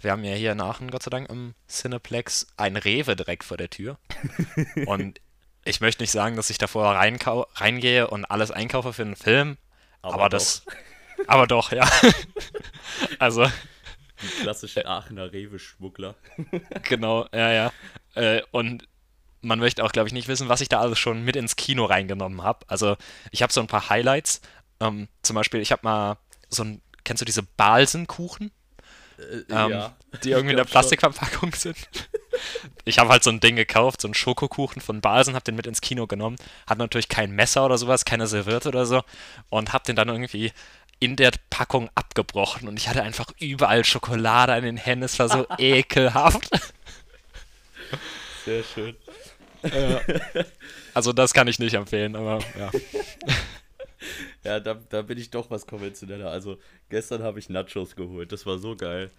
Wir 0.02 0.12
haben 0.12 0.24
ja 0.24 0.34
hier 0.34 0.52
in 0.54 0.62
Aachen, 0.62 0.92
Gott 0.92 1.04
sei 1.04 1.10
Dank, 1.10 1.30
im 1.30 1.56
Cineplex 1.68 2.48
ein 2.56 2.78
Rewe 2.78 3.16
direkt 3.16 3.44
vor 3.44 3.58
der 3.58 3.70
Tür. 3.70 3.98
Und 4.86 5.20
ich 5.66 5.82
möchte 5.82 6.04
nicht 6.04 6.12
sagen, 6.12 6.36
dass 6.38 6.50
ich 6.50 6.58
davor 6.58 6.92
reingehe 6.96 8.08
und 8.08 8.26
alles 8.26 8.50
einkaufe 8.50 8.94
für 8.94 9.02
einen 9.02 9.18
Film, 9.18 9.58
aber, 10.02 10.14
Aber 10.14 10.30
das. 10.30 10.64
Aber 11.28 11.48
doch, 11.48 11.74
ja. 11.74 11.88
also, 13.20 13.46
Die 14.22 14.42
klassischen 14.44 14.86
Aachener 14.86 15.32
Rewe-Schmuggler. 15.32 16.16
Genau, 16.84 17.28
ja, 17.34 17.52
ja. 17.52 17.74
Äh, 18.16 18.42
und 18.52 18.88
man 19.42 19.60
möchte 19.60 19.84
auch, 19.84 19.92
glaube 19.92 20.08
ich, 20.08 20.14
nicht 20.14 20.28
wissen, 20.28 20.50
was 20.50 20.62
ich 20.62 20.70
da 20.70 20.80
alles 20.80 21.00
schon 21.00 21.24
mit 21.24 21.36
ins 21.36 21.56
Kino 21.56 21.86
reingenommen 21.86 22.44
habe. 22.44 22.66
Also, 22.68 22.98
ich 23.32 23.42
habe 23.42 23.54
so 23.54 23.62
ein 23.62 23.68
paar 23.68 23.90
Highlights. 23.90 24.42
Ähm, 24.80 25.08
zum 25.22 25.36
Beispiel, 25.36 25.62
ich 25.62 25.72
habe 25.72 25.82
mal 25.84 26.18
so 26.50 26.64
ein, 26.64 26.82
kennst 27.04 27.22
du 27.22 27.26
diese 27.26 27.44
Balsenkuchen, 27.44 28.52
ähm, 29.50 29.86
die 30.24 30.32
irgendwie 30.32 30.52
in 30.52 30.58
der. 30.58 30.66
Plastikverpackung 30.66 31.54
sind? 31.54 31.78
Ich 32.86 33.00
habe 33.00 33.10
halt 33.10 33.24
so 33.24 33.30
ein 33.30 33.40
Ding 33.40 33.56
gekauft, 33.56 34.02
so 34.02 34.08
einen 34.08 34.14
Schokokuchen 34.14 34.82
von 34.82 35.02
Balsen, 35.02 35.36
habe 35.36 35.44
den 35.44 35.56
mit 35.56 35.68
ins 35.68 35.82
Kino 35.82 36.08
genommen. 36.08 36.38
Hat 36.68 36.78
natürlich 36.78 37.10
kein 37.10 37.32
Messer 37.32 37.66
oder 37.66 37.78
sowas, 37.78 38.06
keine 38.06 38.28
Serviette 38.28 38.70
oder 38.70 38.86
so. 38.86 39.02
Und 39.50 39.74
habe 39.74 39.84
den 39.84 39.96
dann 39.96 40.10
irgendwie 40.10 40.52
in 41.00 41.16
der 41.16 41.32
Packung 41.50 41.90
abgebrochen. 41.96 42.68
Und 42.68 42.78
ich 42.78 42.88
hatte 42.90 43.04
einfach 43.04 43.28
überall 43.40 43.86
Schokolade 43.86 44.54
an 44.54 44.64
den 44.64 44.78
Händen. 44.78 45.06
Es 45.06 45.20
war 45.20 45.30
so 45.30 45.46
ekelhaft. 45.58 46.50
Sehr 48.46 48.64
schön. 48.64 48.96
Also 50.94 51.14
das 51.14 51.34
kann 51.34 51.48
ich 51.48 51.60
nicht 51.60 51.74
empfehlen, 51.74 52.16
aber 52.16 52.40
ja. 52.58 52.72
Ja, 54.44 54.60
da, 54.62 54.76
da 54.76 55.02
bin 55.02 55.18
ich 55.18 55.30
doch 55.30 55.50
was 55.52 55.68
konventioneller. 55.68 56.32
Also, 56.32 56.58
gestern 56.88 57.22
habe 57.22 57.40
ich 57.40 57.50
Nachos 57.50 57.98
geholt. 57.98 58.32
Das 58.32 58.46
war 58.46 58.58
so 58.58 58.76
geil. 58.76 59.12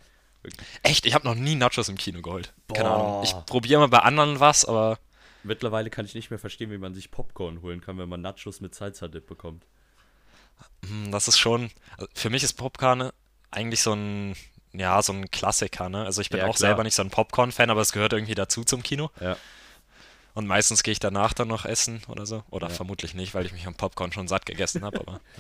Echt, 0.82 1.04
ich 1.04 1.12
habe 1.14 1.26
noch 1.28 1.34
nie 1.34 1.54
Nachos 1.54 1.90
im 1.90 1.98
Kino 1.98 2.22
geholt. 2.22 2.54
Keine 2.72 2.88
Boah. 2.88 2.94
Ahnung. 2.94 3.22
Ich 3.24 3.34
probiere 3.44 3.80
mal 3.80 3.88
bei 3.88 3.98
anderen 3.98 4.40
was, 4.40 4.64
aber 4.64 4.98
Mittlerweile 5.42 5.88
kann 5.88 6.04
ich 6.04 6.14
nicht 6.14 6.30
mehr 6.30 6.38
verstehen, 6.38 6.70
wie 6.70 6.78
man 6.78 6.94
sich 6.94 7.10
Popcorn 7.10 7.62
holen 7.62 7.80
kann, 7.80 7.98
wenn 7.98 8.08
man 8.08 8.20
Nachos 8.20 8.60
mit 8.60 8.74
Salsa-Dip 8.74 9.26
bekommt. 9.26 9.66
Hm, 10.86 11.10
das 11.12 11.28
ist 11.28 11.38
schon. 11.38 11.70
Also 11.96 12.08
für 12.14 12.30
mich 12.30 12.42
ist 12.42 12.54
Popcorn 12.54 13.10
eigentlich 13.50 13.80
so 13.82 13.92
ein, 13.92 14.36
ja, 14.72 15.00
so 15.02 15.12
ein 15.12 15.30
Klassiker, 15.30 15.88
ne? 15.88 16.04
Also 16.04 16.20
ich 16.20 16.30
bin 16.30 16.38
Ja, 16.40 16.46
auch 16.46 16.56
klar. 16.56 16.68
selber 16.70 16.84
nicht 16.84 16.94
so 16.94 17.02
ein 17.02 17.10
Popcorn-Fan, 17.10 17.70
aber 17.70 17.80
es 17.80 17.92
gehört 17.92 18.12
irgendwie 18.12 18.34
dazu 18.34 18.64
zum 18.64 18.82
Kino. 18.82 19.10
Ja. 19.20 19.36
Und 20.34 20.46
meistens 20.46 20.84
gehe 20.84 20.92
ich 20.92 21.00
danach 21.00 21.32
dann 21.32 21.48
noch 21.48 21.64
essen 21.64 22.02
oder 22.06 22.24
so. 22.24 22.44
Oder 22.50 22.68
Ja. 22.68 22.74
vermutlich 22.74 23.14
nicht, 23.14 23.34
weil 23.34 23.46
ich 23.46 23.52
mich 23.52 23.66
am 23.66 23.74
Popcorn 23.74 24.12
schon 24.12 24.28
satt 24.28 24.46
gegessen 24.46 24.84
habe, 24.84 25.00
aber. 25.00 25.20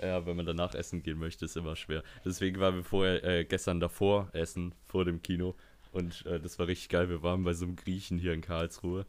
Ja, 0.00 0.24
wenn 0.26 0.36
man 0.36 0.46
danach 0.46 0.74
essen 0.76 1.02
gehen 1.02 1.18
möchte, 1.18 1.44
ist 1.44 1.56
immer 1.56 1.74
schwer. 1.74 2.04
Deswegen 2.24 2.60
waren 2.60 2.76
wir 2.76 2.84
vorher, 2.84 3.24
äh, 3.24 3.44
gestern 3.44 3.80
davor 3.80 4.28
essen, 4.32 4.72
vor 4.86 5.04
dem 5.04 5.22
Kino. 5.22 5.56
Und 5.90 6.24
äh, 6.24 6.38
das 6.38 6.56
war 6.60 6.68
richtig 6.68 6.88
geil. 6.90 7.08
Wir 7.08 7.24
waren 7.24 7.42
bei 7.42 7.52
so 7.52 7.64
einem 7.64 7.74
Griechen 7.74 8.16
hier 8.20 8.32
in 8.32 8.40
Karlsruhe. 8.40 9.06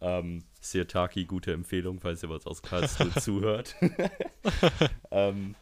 Ähm, 0.00 0.44
Sirtaki, 0.60 1.24
gute 1.24 1.52
Empfehlung, 1.52 2.00
falls 2.00 2.22
ihr 2.22 2.30
was 2.30 2.46
aus 2.46 2.62
Karlsruhe 2.62 3.14
zuhört. 3.20 3.74
ähm, 5.10 5.54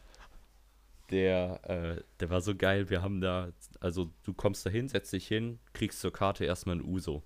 der, 1.11 1.61
äh, 1.69 2.03
der 2.21 2.31
war 2.31 2.41
so 2.41 2.55
geil. 2.55 2.91
Wir 2.91 3.03
haben 3.03 3.21
da, 3.21 3.53
also 3.81 4.11
du 4.25 4.33
kommst 4.33 4.67
da 4.67 4.71
hin, 4.71 4.89
setzt 4.89 5.13
dich 5.13 5.27
hin, 5.29 5.59
kriegst 5.73 6.01
zur 6.01 6.13
Karte 6.13 6.45
erstmal 6.45 6.77
ein 6.77 6.85
Uso. 6.85 7.23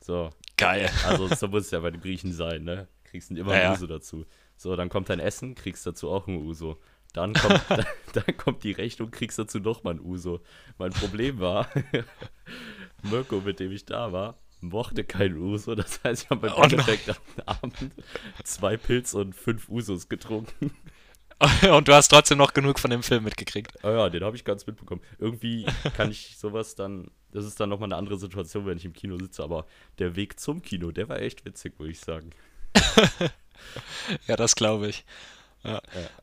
So, 0.00 0.30
Geil. 0.56 0.90
also 1.06 1.26
so 1.34 1.48
muss 1.48 1.66
es 1.66 1.70
ja 1.70 1.80
bei 1.80 1.90
den 1.90 2.00
Griechen 2.00 2.32
sein, 2.32 2.64
ne? 2.64 2.88
Kriegst 3.04 3.30
immer 3.30 3.52
Ja, 3.52 3.58
ein 3.58 3.62
ja. 3.62 3.72
Uso 3.72 3.86
dazu. 3.86 4.26
So, 4.56 4.76
dann 4.76 4.88
kommt 4.88 5.08
dein 5.08 5.20
Essen, 5.20 5.54
kriegst 5.54 5.86
dazu 5.86 6.10
auch 6.10 6.26
ein 6.26 6.36
Uso. 6.36 6.78
Dann 7.12 7.32
kommt, 7.32 7.62
dann, 7.68 7.86
dann 8.12 8.36
kommt 8.36 8.62
die 8.62 8.72
Rechnung, 8.72 9.10
kriegst 9.10 9.38
dazu 9.38 9.58
nochmal 9.58 9.94
ein 9.94 10.00
Uso. 10.00 10.40
Mein 10.76 10.90
Problem 10.90 11.38
war, 11.40 11.68
Mirko, 13.02 13.40
mit 13.40 13.60
dem 13.60 13.72
ich 13.72 13.84
da 13.86 14.12
war, 14.12 14.36
mochte 14.68 15.04
kein 15.04 15.36
Uso. 15.36 15.74
Das 15.74 16.00
heißt, 16.04 16.24
ich 16.24 16.30
habe 16.30 16.46
im 16.48 16.52
Oh. 16.54 16.62
Endeffekt 16.62 17.08
am 17.10 17.16
Abend 17.46 17.74
zwei 18.44 18.76
Pilz 18.76 19.14
und 19.14 19.34
fünf 19.34 19.68
Usos 19.68 20.08
getrunken. 20.08 20.70
Und 21.70 21.86
du 21.86 21.92
hast 21.92 22.08
trotzdem 22.08 22.38
noch 22.38 22.54
genug 22.54 22.78
von 22.78 22.90
dem 22.90 23.02
Film 23.02 23.24
mitgekriegt. 23.24 23.84
Ah 23.84 23.90
ja, 23.90 24.08
den 24.08 24.24
habe 24.24 24.36
ich 24.36 24.44
ganz 24.46 24.66
mitbekommen. 24.66 25.02
Irgendwie 25.18 25.66
kann 25.94 26.10
ich 26.10 26.38
sowas 26.38 26.76
dann, 26.76 27.10
das 27.30 27.44
ist 27.44 27.60
dann 27.60 27.68
nochmal 27.68 27.88
eine 27.88 27.96
andere 27.96 28.16
Situation, 28.16 28.64
wenn 28.64 28.78
ich 28.78 28.86
im 28.86 28.94
Kino 28.94 29.18
sitze, 29.18 29.42
aber 29.42 29.66
der 29.98 30.16
Weg 30.16 30.40
zum 30.40 30.62
Kino, 30.62 30.92
der 30.92 31.10
war 31.10 31.20
echt 31.20 31.44
witzig, 31.44 31.78
würde 31.78 31.92
ich 31.92 32.00
sagen. 32.00 32.30
Ja, 34.26 34.36
das 34.36 34.54
glaube 34.54 34.88
ich. 34.88 35.04
Ja. 35.64 35.74
Ja. 35.74 35.80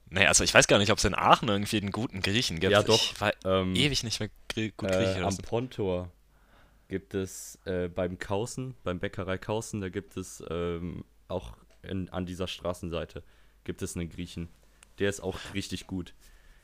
Nee, 0.10 0.26
also 0.28 0.44
ich 0.44 0.54
weiß 0.54 0.68
gar 0.68 0.78
nicht, 0.78 0.92
ob 0.92 1.00
es 1.00 1.04
in 1.06 1.16
Aachen 1.16 1.50
irgendwie 1.50 1.78
einen 1.78 1.92
guten 1.92 2.22
Griechen 2.22 2.60
gibt. 2.60 2.72
Ja, 2.72 2.84
doch. 2.84 3.02
Ich 3.02 3.20
war 3.20 3.34
Ähm, 3.46 3.76
ewig 3.76 4.04
nicht 4.04 4.20
mehr 4.20 4.30
grie 4.50 4.72
gut 4.78 4.90
Äh, 4.92 4.98
Griechisch. 5.04 5.24
am. 5.24 5.38
Pontor 5.38 6.12
gibt 6.94 7.16
es 7.16 7.58
äh, 7.66 7.88
beim 7.88 8.20
Kausen, 8.20 8.76
beim 8.84 9.00
Bäckerei 9.00 9.40
Kausen, 9.40 9.82
da 9.82 9.90
gibt 9.90 10.16
es 10.16 10.44
ähm, 10.52 11.04
auch 11.28 11.58
in, 11.82 12.08
an 12.10 12.28
dieser 12.28 12.48
Straßenseite 12.48 13.24
gibt 13.64 13.82
es 13.82 13.96
einen 13.96 14.10
Griechen. 14.10 14.48
Der 15.00 15.10
ist 15.10 15.20
auch 15.22 15.40
richtig 15.56 15.88
gut. 15.88 16.14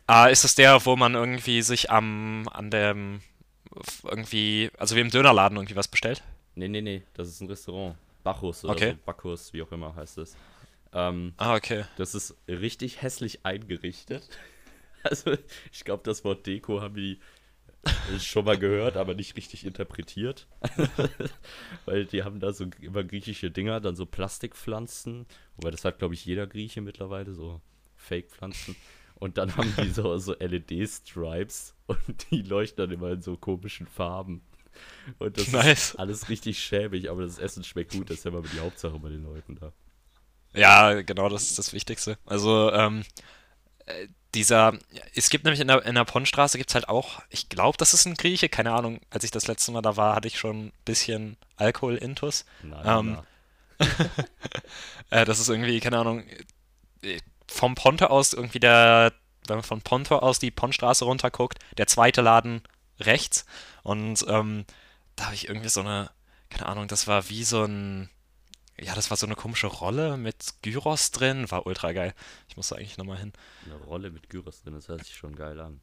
Ah, 0.05 0.27
ist 0.27 0.43
es 0.43 0.53
der, 0.53 0.86
wo 0.86 0.95
man 0.95 1.15
irgendwie 1.15 1.63
sich 1.63 1.89
am, 1.89 2.48
an 2.53 2.69
dem, 2.69 3.21
irgendwie, 4.03 4.69
also 4.77 4.95
wie 4.95 5.00
im 5.00 5.09
Dönerladen 5.09 5.57
irgendwie 5.57 5.75
was 5.75 5.88
bestellt? 5.88 6.21
Nee, 6.53 6.67
nee, 6.67 6.81
nee, 6.81 7.01
das 7.15 7.27
ist 7.27 7.41
ein 7.41 7.48
Restaurant. 7.48 7.95
Bacchus 8.24 8.63
oder 8.65 8.74
Okay. 8.74 8.91
so, 8.91 8.98
Bacchus, 9.07 9.51
wie 9.53 9.63
auch 9.63 9.71
immer 9.71 9.95
heißt 9.95 10.19
es. 10.19 10.36
Ähm, 10.93 11.33
Ah, 11.38 11.55
okay. 11.55 11.86
das 11.98 12.13
ist 12.13 12.36
richtig 12.48 13.01
hässlich 13.01 13.48
eingerichtet. 13.48 14.29
Also, 15.01 15.31
ich 15.71 15.86
glaube, 15.86 16.03
das 16.03 16.25
Wort 16.25 16.45
Deko 16.45 16.81
haben 16.81 16.95
die 16.95 17.19
schon 18.19 18.45
mal 18.45 18.57
gehört, 18.57 18.98
aber 18.98 19.13
nicht 19.13 19.38
richtig 19.38 19.65
interpretiert. 19.65 20.48
Weil 21.86 22.05
die 22.05 22.24
haben 22.24 22.39
da 22.39 22.51
so 22.51 22.67
immer 22.81 23.03
griechische 23.03 23.51
Dinger, 23.51 23.79
dann 23.79 23.95
so 23.95 24.05
Plastikpflanzen. 24.05 25.25
Wobei 25.55 25.71
das 25.71 25.86
hat, 25.86 26.00
glaube 26.00 26.13
ich, 26.13 26.25
jeder 26.25 26.48
Grieche 26.48 26.81
mittlerweile, 26.81 27.33
so 27.33 27.62
Fake-Pflanzen. 27.95 28.75
Und 29.15 29.38
dann 29.38 29.55
haben 29.57 29.74
die 29.81 29.89
so, 29.89 30.17
so 30.17 30.33
LED-Stripes 30.33 31.75
und 31.88 32.31
die 32.31 32.41
leuchten 32.41 32.77
dann 32.77 32.91
immer 32.91 33.12
in 33.12 33.21
so 33.21 33.36
komischen 33.36 33.88
Farben. 33.88 34.41
Und 35.17 35.38
das 35.38 35.51
nice. 35.51 35.89
ist 35.91 35.95
alles 35.95 36.29
richtig 36.29 36.59
schäbig, 36.59 37.09
aber 37.09 37.24
das 37.24 37.38
Essen 37.38 37.63
schmeckt 37.63 37.91
gut. 37.91 38.09
Das 38.09 38.19
ist 38.19 38.24
ja 38.24 38.31
immer 38.31 38.41
die 38.41 38.59
Hauptsache 38.59 38.98
bei 39.00 39.09
den 39.09 39.24
Leuten 39.24 39.55
da. 39.55 39.74
Ja, 40.53 41.01
genau, 41.01 41.29
das 41.29 41.43
ist 41.43 41.59
das 41.59 41.74
Wichtigste. 41.74 42.17
Also, 42.25 42.71
ähm, 42.71 43.01
äh, 43.01 43.03
dieser, 44.36 44.74
es 45.15 45.29
gibt 45.29 45.43
nämlich 45.43 45.60
in 45.60 45.67
der, 45.67 45.84
in 45.86 45.96
der 45.96 46.05
Ponnstraße 46.05 46.58
gibt 46.58 46.69
es 46.69 46.75
halt 46.75 46.88
auch, 46.88 47.22
ich 47.29 47.50
glaube, 47.50 47.77
das 47.77 47.93
ist 47.93 48.05
ein 48.05 48.15
Grieche, 48.15 48.48
keine 48.50 48.74
Ahnung, 48.74 49.01
als 49.10 49.24
ich 49.24 49.31
das 49.31 49.48
letzte 49.48 49.72
Mal 49.72 49.81
da 49.81 49.98
war, 49.98 50.15
hatte 50.15 50.27
ich 50.27 50.38
schon 50.38 50.67
ein 50.67 50.72
bisschen 50.86 51.38
Alkohol-Intus. 51.55 52.46
Ähm, 52.86 53.17
äh, 55.10 55.25
das 55.25 55.39
ist 55.39 55.50
irgendwie, 55.50 55.79
keine 55.79 55.98
Ahnung, 55.98 56.24
äh, 57.01 57.19
vom 57.48 57.74
Ponte 57.75 58.12
aus 58.12 58.34
irgendwie 58.34 58.60
der, 58.60 59.13
wenn 59.48 59.58
man 59.58 59.63
von 59.63 59.81
Ponte 59.81 60.22
aus 60.22 60.38
die 60.38 60.51
Ponnstraße 60.51 61.05
runterguckt, 61.05 61.60
der 61.77 61.88
zweite 61.88 62.22
Laden 62.22 62.62
rechts 63.00 63.46
und 63.81 64.24
ähm, 64.27 64.65
da 65.15 65.25
habe 65.25 65.36
ich 65.36 65.48
irgendwie 65.48 65.69
so 65.69 65.81
eine, 65.81 66.12
keine 66.50 66.67
Ahnung, 66.67 66.88
das 66.88 67.08
war 67.08 67.29
wie 67.29 67.43
so 67.43 67.63
ein, 67.63 68.10
ja, 68.81 68.95
das 68.95 69.09
war 69.09 69.17
so 69.17 69.25
eine 69.25 69.36
komische 69.36 69.67
Rolle 69.67 70.17
mit 70.17 70.55
Gyros 70.62 71.12
drin. 71.12 71.50
War 71.51 71.65
ultra 71.65 71.91
geil. 71.91 72.13
Ich 72.48 72.57
muss 72.57 72.69
da 72.69 72.75
eigentlich 72.75 72.98
nochmal 72.98 73.17
hin. 73.17 73.33
Eine 73.65 73.75
Rolle 73.75 74.12
mit 74.12 74.29
Gyros 74.29 74.62
drin, 74.62 74.74
das 74.74 74.88
hört 74.88 75.05
sich 75.05 75.15
schon 75.15 75.36
geil 75.36 75.59
an. 75.59 75.81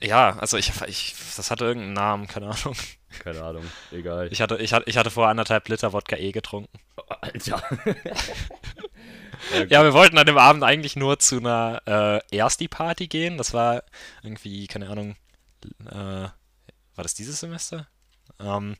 Ja, 0.00 0.36
also 0.38 0.58
ich, 0.58 0.72
ich, 0.88 1.14
das 1.36 1.50
hatte 1.50 1.64
irgendeinen 1.64 1.94
Namen, 1.94 2.26
keine 2.26 2.48
Ahnung. 2.48 2.76
Keine 3.20 3.42
Ahnung, 3.42 3.64
egal. 3.92 4.28
Ich 4.30 4.42
hatte, 4.42 4.58
ich 4.58 4.74
hatte, 4.74 4.90
ich 4.90 4.98
hatte 4.98 5.10
vor 5.10 5.28
anderthalb 5.28 5.66
Liter 5.68 5.94
Wodka 5.94 6.16
E 6.16 6.32
getrunken. 6.32 6.78
Oh, 6.98 7.14
Alter. 7.20 7.62
ja, 9.54 9.64
ja, 9.64 9.84
wir 9.84 9.94
wollten 9.94 10.18
an 10.18 10.26
dem 10.26 10.36
Abend 10.36 10.64
eigentlich 10.64 10.96
nur 10.96 11.18
zu 11.18 11.38
einer 11.38 11.80
äh, 12.30 12.36
Ersti-Party 12.36 13.08
gehen. 13.08 13.38
Das 13.38 13.54
war 13.54 13.84
irgendwie, 14.22 14.66
keine 14.66 14.90
Ahnung, 14.90 15.16
äh, 15.86 15.94
war 15.94 17.02
das 17.02 17.14
dieses 17.14 17.40
Semester? 17.40 17.88
Ähm, 18.38 18.76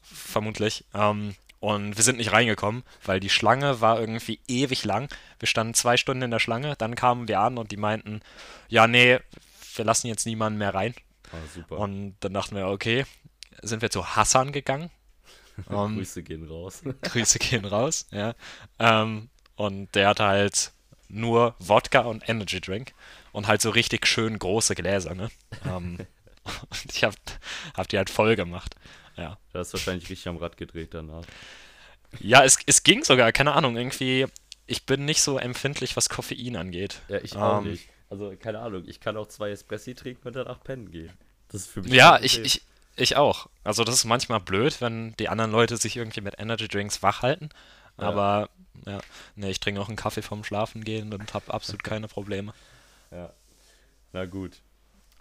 vermutlich. 0.00 0.84
Ähm, 0.94 1.34
und 1.62 1.96
wir 1.96 2.02
sind 2.02 2.16
nicht 2.18 2.32
reingekommen, 2.32 2.82
weil 3.04 3.20
die 3.20 3.30
Schlange 3.30 3.80
war 3.80 4.00
irgendwie 4.00 4.40
ewig 4.48 4.84
lang. 4.84 5.08
Wir 5.38 5.46
standen 5.46 5.74
zwei 5.74 5.96
Stunden 5.96 6.24
in 6.24 6.32
der 6.32 6.40
Schlange, 6.40 6.74
dann 6.76 6.96
kamen 6.96 7.28
wir 7.28 7.38
an 7.38 7.56
und 7.56 7.70
die 7.70 7.76
meinten, 7.76 8.20
ja, 8.66 8.88
nee, 8.88 9.20
wir 9.76 9.84
lassen 9.84 10.08
jetzt 10.08 10.26
niemanden 10.26 10.58
mehr 10.58 10.74
rein. 10.74 10.92
Ah, 11.30 11.36
super. 11.54 11.78
Und 11.78 12.16
dann 12.18 12.34
dachten 12.34 12.56
wir, 12.56 12.66
okay, 12.66 13.06
sind 13.62 13.80
wir 13.80 13.90
zu 13.90 14.16
Hassan 14.16 14.50
gegangen. 14.50 14.90
Um, 15.66 15.96
Grüße 15.96 16.22
gehen 16.22 16.48
raus. 16.48 16.82
Grüße 17.02 17.38
gehen 17.38 17.66
raus, 17.66 18.06
ja. 18.10 18.34
Ähm, 18.78 19.28
und 19.54 19.94
der 19.94 20.08
hatte 20.08 20.24
halt 20.24 20.72
nur 21.08 21.54
Wodka 21.58 22.00
und 22.00 22.26
Energy 22.26 22.58
Drink 22.58 22.94
und 23.32 23.46
halt 23.46 23.60
so 23.60 23.68
richtig 23.68 24.06
schön 24.06 24.38
große 24.38 24.74
Gläser, 24.74 25.14
ne? 25.14 25.30
ähm, 25.66 25.98
und 26.44 26.92
ich 26.92 27.04
hab, 27.04 27.14
hab 27.74 27.86
die 27.86 27.98
halt 27.98 28.08
voll 28.10 28.34
gemacht. 28.34 28.74
Ja. 29.16 29.38
Du 29.52 29.58
hast 29.58 29.72
wahrscheinlich 29.72 30.08
richtig 30.08 30.28
am 30.28 30.36
Rad 30.36 30.56
gedreht 30.56 30.94
danach. 30.94 31.24
Ja, 32.20 32.44
es, 32.44 32.58
es 32.66 32.82
ging 32.82 33.04
sogar, 33.04 33.32
keine 33.32 33.52
Ahnung, 33.52 33.76
irgendwie. 33.76 34.26
Ich 34.66 34.86
bin 34.86 35.04
nicht 35.04 35.22
so 35.22 35.38
empfindlich, 35.38 35.96
was 35.96 36.08
Koffein 36.08 36.56
angeht. 36.56 37.00
Ja, 37.08 37.18
ich 37.18 37.36
auch 37.36 37.58
ähm, 37.58 37.70
nicht. 37.70 37.88
Also, 38.08 38.34
keine 38.38 38.60
Ahnung, 38.60 38.84
ich 38.86 39.00
kann 39.00 39.16
auch 39.16 39.26
zwei 39.26 39.50
Espressi 39.50 39.94
trinken 39.94 40.28
und 40.28 40.36
danach 40.36 40.62
pennen 40.62 40.90
gehen. 40.90 41.12
Das 41.48 41.62
ist 41.62 41.70
für 41.70 41.82
mich. 41.82 41.92
Ja, 41.92 42.20
ich, 42.20 42.38
ich, 42.40 42.62
ich 42.96 43.16
auch. 43.16 43.48
Also, 43.64 43.84
das 43.84 43.94
ist 43.96 44.04
manchmal 44.04 44.40
blöd, 44.40 44.80
wenn 44.80 45.14
die 45.16 45.28
anderen 45.28 45.50
Leute 45.50 45.76
sich 45.76 45.96
irgendwie 45.96 46.20
mit 46.20 46.38
Energy 46.38 46.68
Drinks 46.68 47.02
wach 47.02 47.22
halten. 47.22 47.48
Ja. 47.98 48.04
Aber, 48.04 48.50
ja, 48.86 49.00
ne, 49.34 49.50
ich 49.50 49.60
trinke 49.60 49.80
auch 49.80 49.88
einen 49.88 49.96
Kaffee 49.96 50.22
vorm 50.22 50.44
Schlafen 50.44 50.84
gehen 50.84 51.12
und 51.12 51.34
habe 51.34 51.52
absolut 51.52 51.84
keine 51.84 52.08
Probleme. 52.08 52.52
Ja. 53.10 53.30
Na 54.14 54.24
gut. 54.24 54.62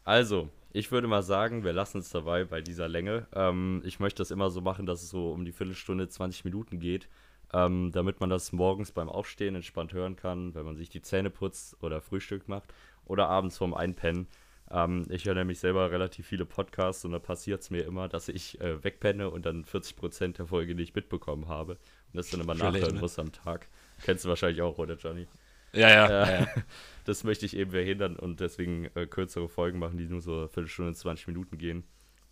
Also, 0.06 0.50
ich 0.74 0.92
würde 0.92 1.08
mal 1.08 1.24
sagen, 1.24 1.64
wir 1.64 1.74
lassen 1.74 2.00
es 2.00 2.10
dabei 2.10 2.46
bei 2.46 2.62
dieser 2.62 2.88
Länge. 2.88 3.28
Ähm, 3.34 3.82
ich 3.86 4.00
möchte 4.00 4.22
das 4.22 4.32
immer 4.32 4.50
so 4.50 4.62
machen, 4.62 4.86
dass 4.86 5.04
es 5.04 5.10
so 5.10 5.32
um 5.32 5.46
die 5.46 5.52
Viertelstunde, 5.52 6.08
20 6.08 6.46
Minuten 6.46 6.80
geht, 6.80 7.10
ähm, 7.54 7.92
damit 7.92 8.20
man 8.20 8.30
das 8.30 8.52
morgens 8.52 8.92
beim 8.92 9.10
Aufstehen 9.10 9.56
entspannt 9.56 9.94
hören 9.94 10.16
kann, 10.16 10.56
wenn 10.56 10.66
man 10.66 10.76
sich 10.76 10.90
die 10.90 11.02
Zähne 11.02 11.30
putzt 11.30 11.82
oder 11.84 12.02
Frühstück 12.02 12.48
macht 12.48 12.74
oder 13.06 13.28
abends 13.28 13.58
vorm 13.58 13.74
Einpennen. 13.74 14.28
Ähm, 14.70 15.06
ich 15.10 15.26
höre 15.26 15.36
nämlich 15.36 15.60
selber 15.60 15.92
relativ 15.92 16.28
viele 16.28 16.46
Podcasts 16.46 17.04
und 17.04 17.12
da 17.12 17.20
passiert 17.20 17.62
es 17.62 17.70
mir 17.70 17.84
immer, 17.84 18.08
dass 18.08 18.30
ich 18.30 18.60
äh, 18.62 18.84
wegpenne 18.84 19.30
und 19.30 19.46
dann 19.46 19.66
40% 19.66 20.38
der 20.38 20.48
Folge 20.48 20.76
nicht 20.76 20.96
mitbekommen 20.96 21.48
habe 21.48 21.74
und 21.74 22.16
das 22.16 22.30
dann 22.30 22.40
immer 22.40 22.56
nachhören 22.56 22.96
ne? 22.96 23.02
muss 23.02 23.20
am 23.20 23.32
Tag. 23.34 23.68
Kennst 24.04 24.24
du 24.24 24.30
wahrscheinlich 24.30 24.62
auch, 24.62 24.78
oder 24.78 24.96
Johnny? 24.96 25.28
Ja, 25.74 25.90
ja. 25.90 26.06
Äh, 26.08 26.12
ja, 26.12 26.40
ja. 26.42 26.48
Das 27.06 27.24
möchte 27.24 27.48
ich 27.48 27.58
eben 27.58 27.72
verhindern 27.72 28.16
und 28.16 28.40
deswegen 28.40 28.86
äh, 28.96 29.08
kürzere 29.08 29.50
Folgen 29.50 29.80
machen, 29.80 29.98
die 29.98 30.06
nur 30.06 30.22
so 30.22 30.38
eine 30.38 30.50
Viertelstunde, 30.50 30.94
20 30.94 31.28
Minuten 31.28 31.58
gehen, 31.58 31.84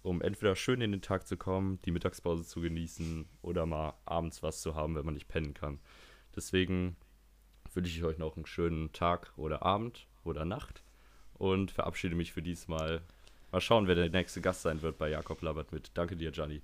um 0.03 0.21
entweder 0.21 0.55
schön 0.55 0.79
in 0.81 0.91
den 0.91 1.01
Tag 1.01 1.27
zu 1.27 1.37
kommen, 1.37 1.79
die 1.85 1.91
Mittagspause 1.91 2.45
zu 2.45 2.61
genießen 2.61 3.27
oder 3.41 3.65
mal 3.65 3.95
abends 4.05 4.43
was 4.43 4.61
zu 4.61 4.75
haben, 4.75 4.95
wenn 4.95 5.05
man 5.05 5.15
nicht 5.15 5.27
pennen 5.27 5.55
kann. 5.55 5.79
Deswegen 6.35 6.95
wünsche 7.73 7.97
ich 7.97 8.03
euch 8.03 8.19
noch 8.19 8.35
einen 8.35 8.45
schönen 8.45 8.91
Tag 8.93 9.33
oder 9.37 9.63
Abend 9.63 10.07
oder 10.23 10.45
Nacht 10.45 10.83
und 11.33 11.71
verabschiede 11.71 12.15
mich 12.15 12.31
für 12.31 12.41
diesmal. 12.41 13.01
Mal 13.51 13.61
schauen, 13.61 13.87
wer 13.87 13.95
der 13.95 14.09
nächste 14.09 14.41
Gast 14.41 14.61
sein 14.61 14.83
wird 14.83 14.99
bei 14.99 15.09
Jakob 15.09 15.41
Labert 15.41 15.71
mit. 15.71 15.89
Danke 15.95 16.15
dir, 16.15 16.31
Gianni. 16.31 16.61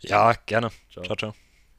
Ja, 0.00 0.32
gerne. 0.46 0.70
ciao. 0.90 1.04
ciao. 1.04 1.16
ciao. 1.16 1.49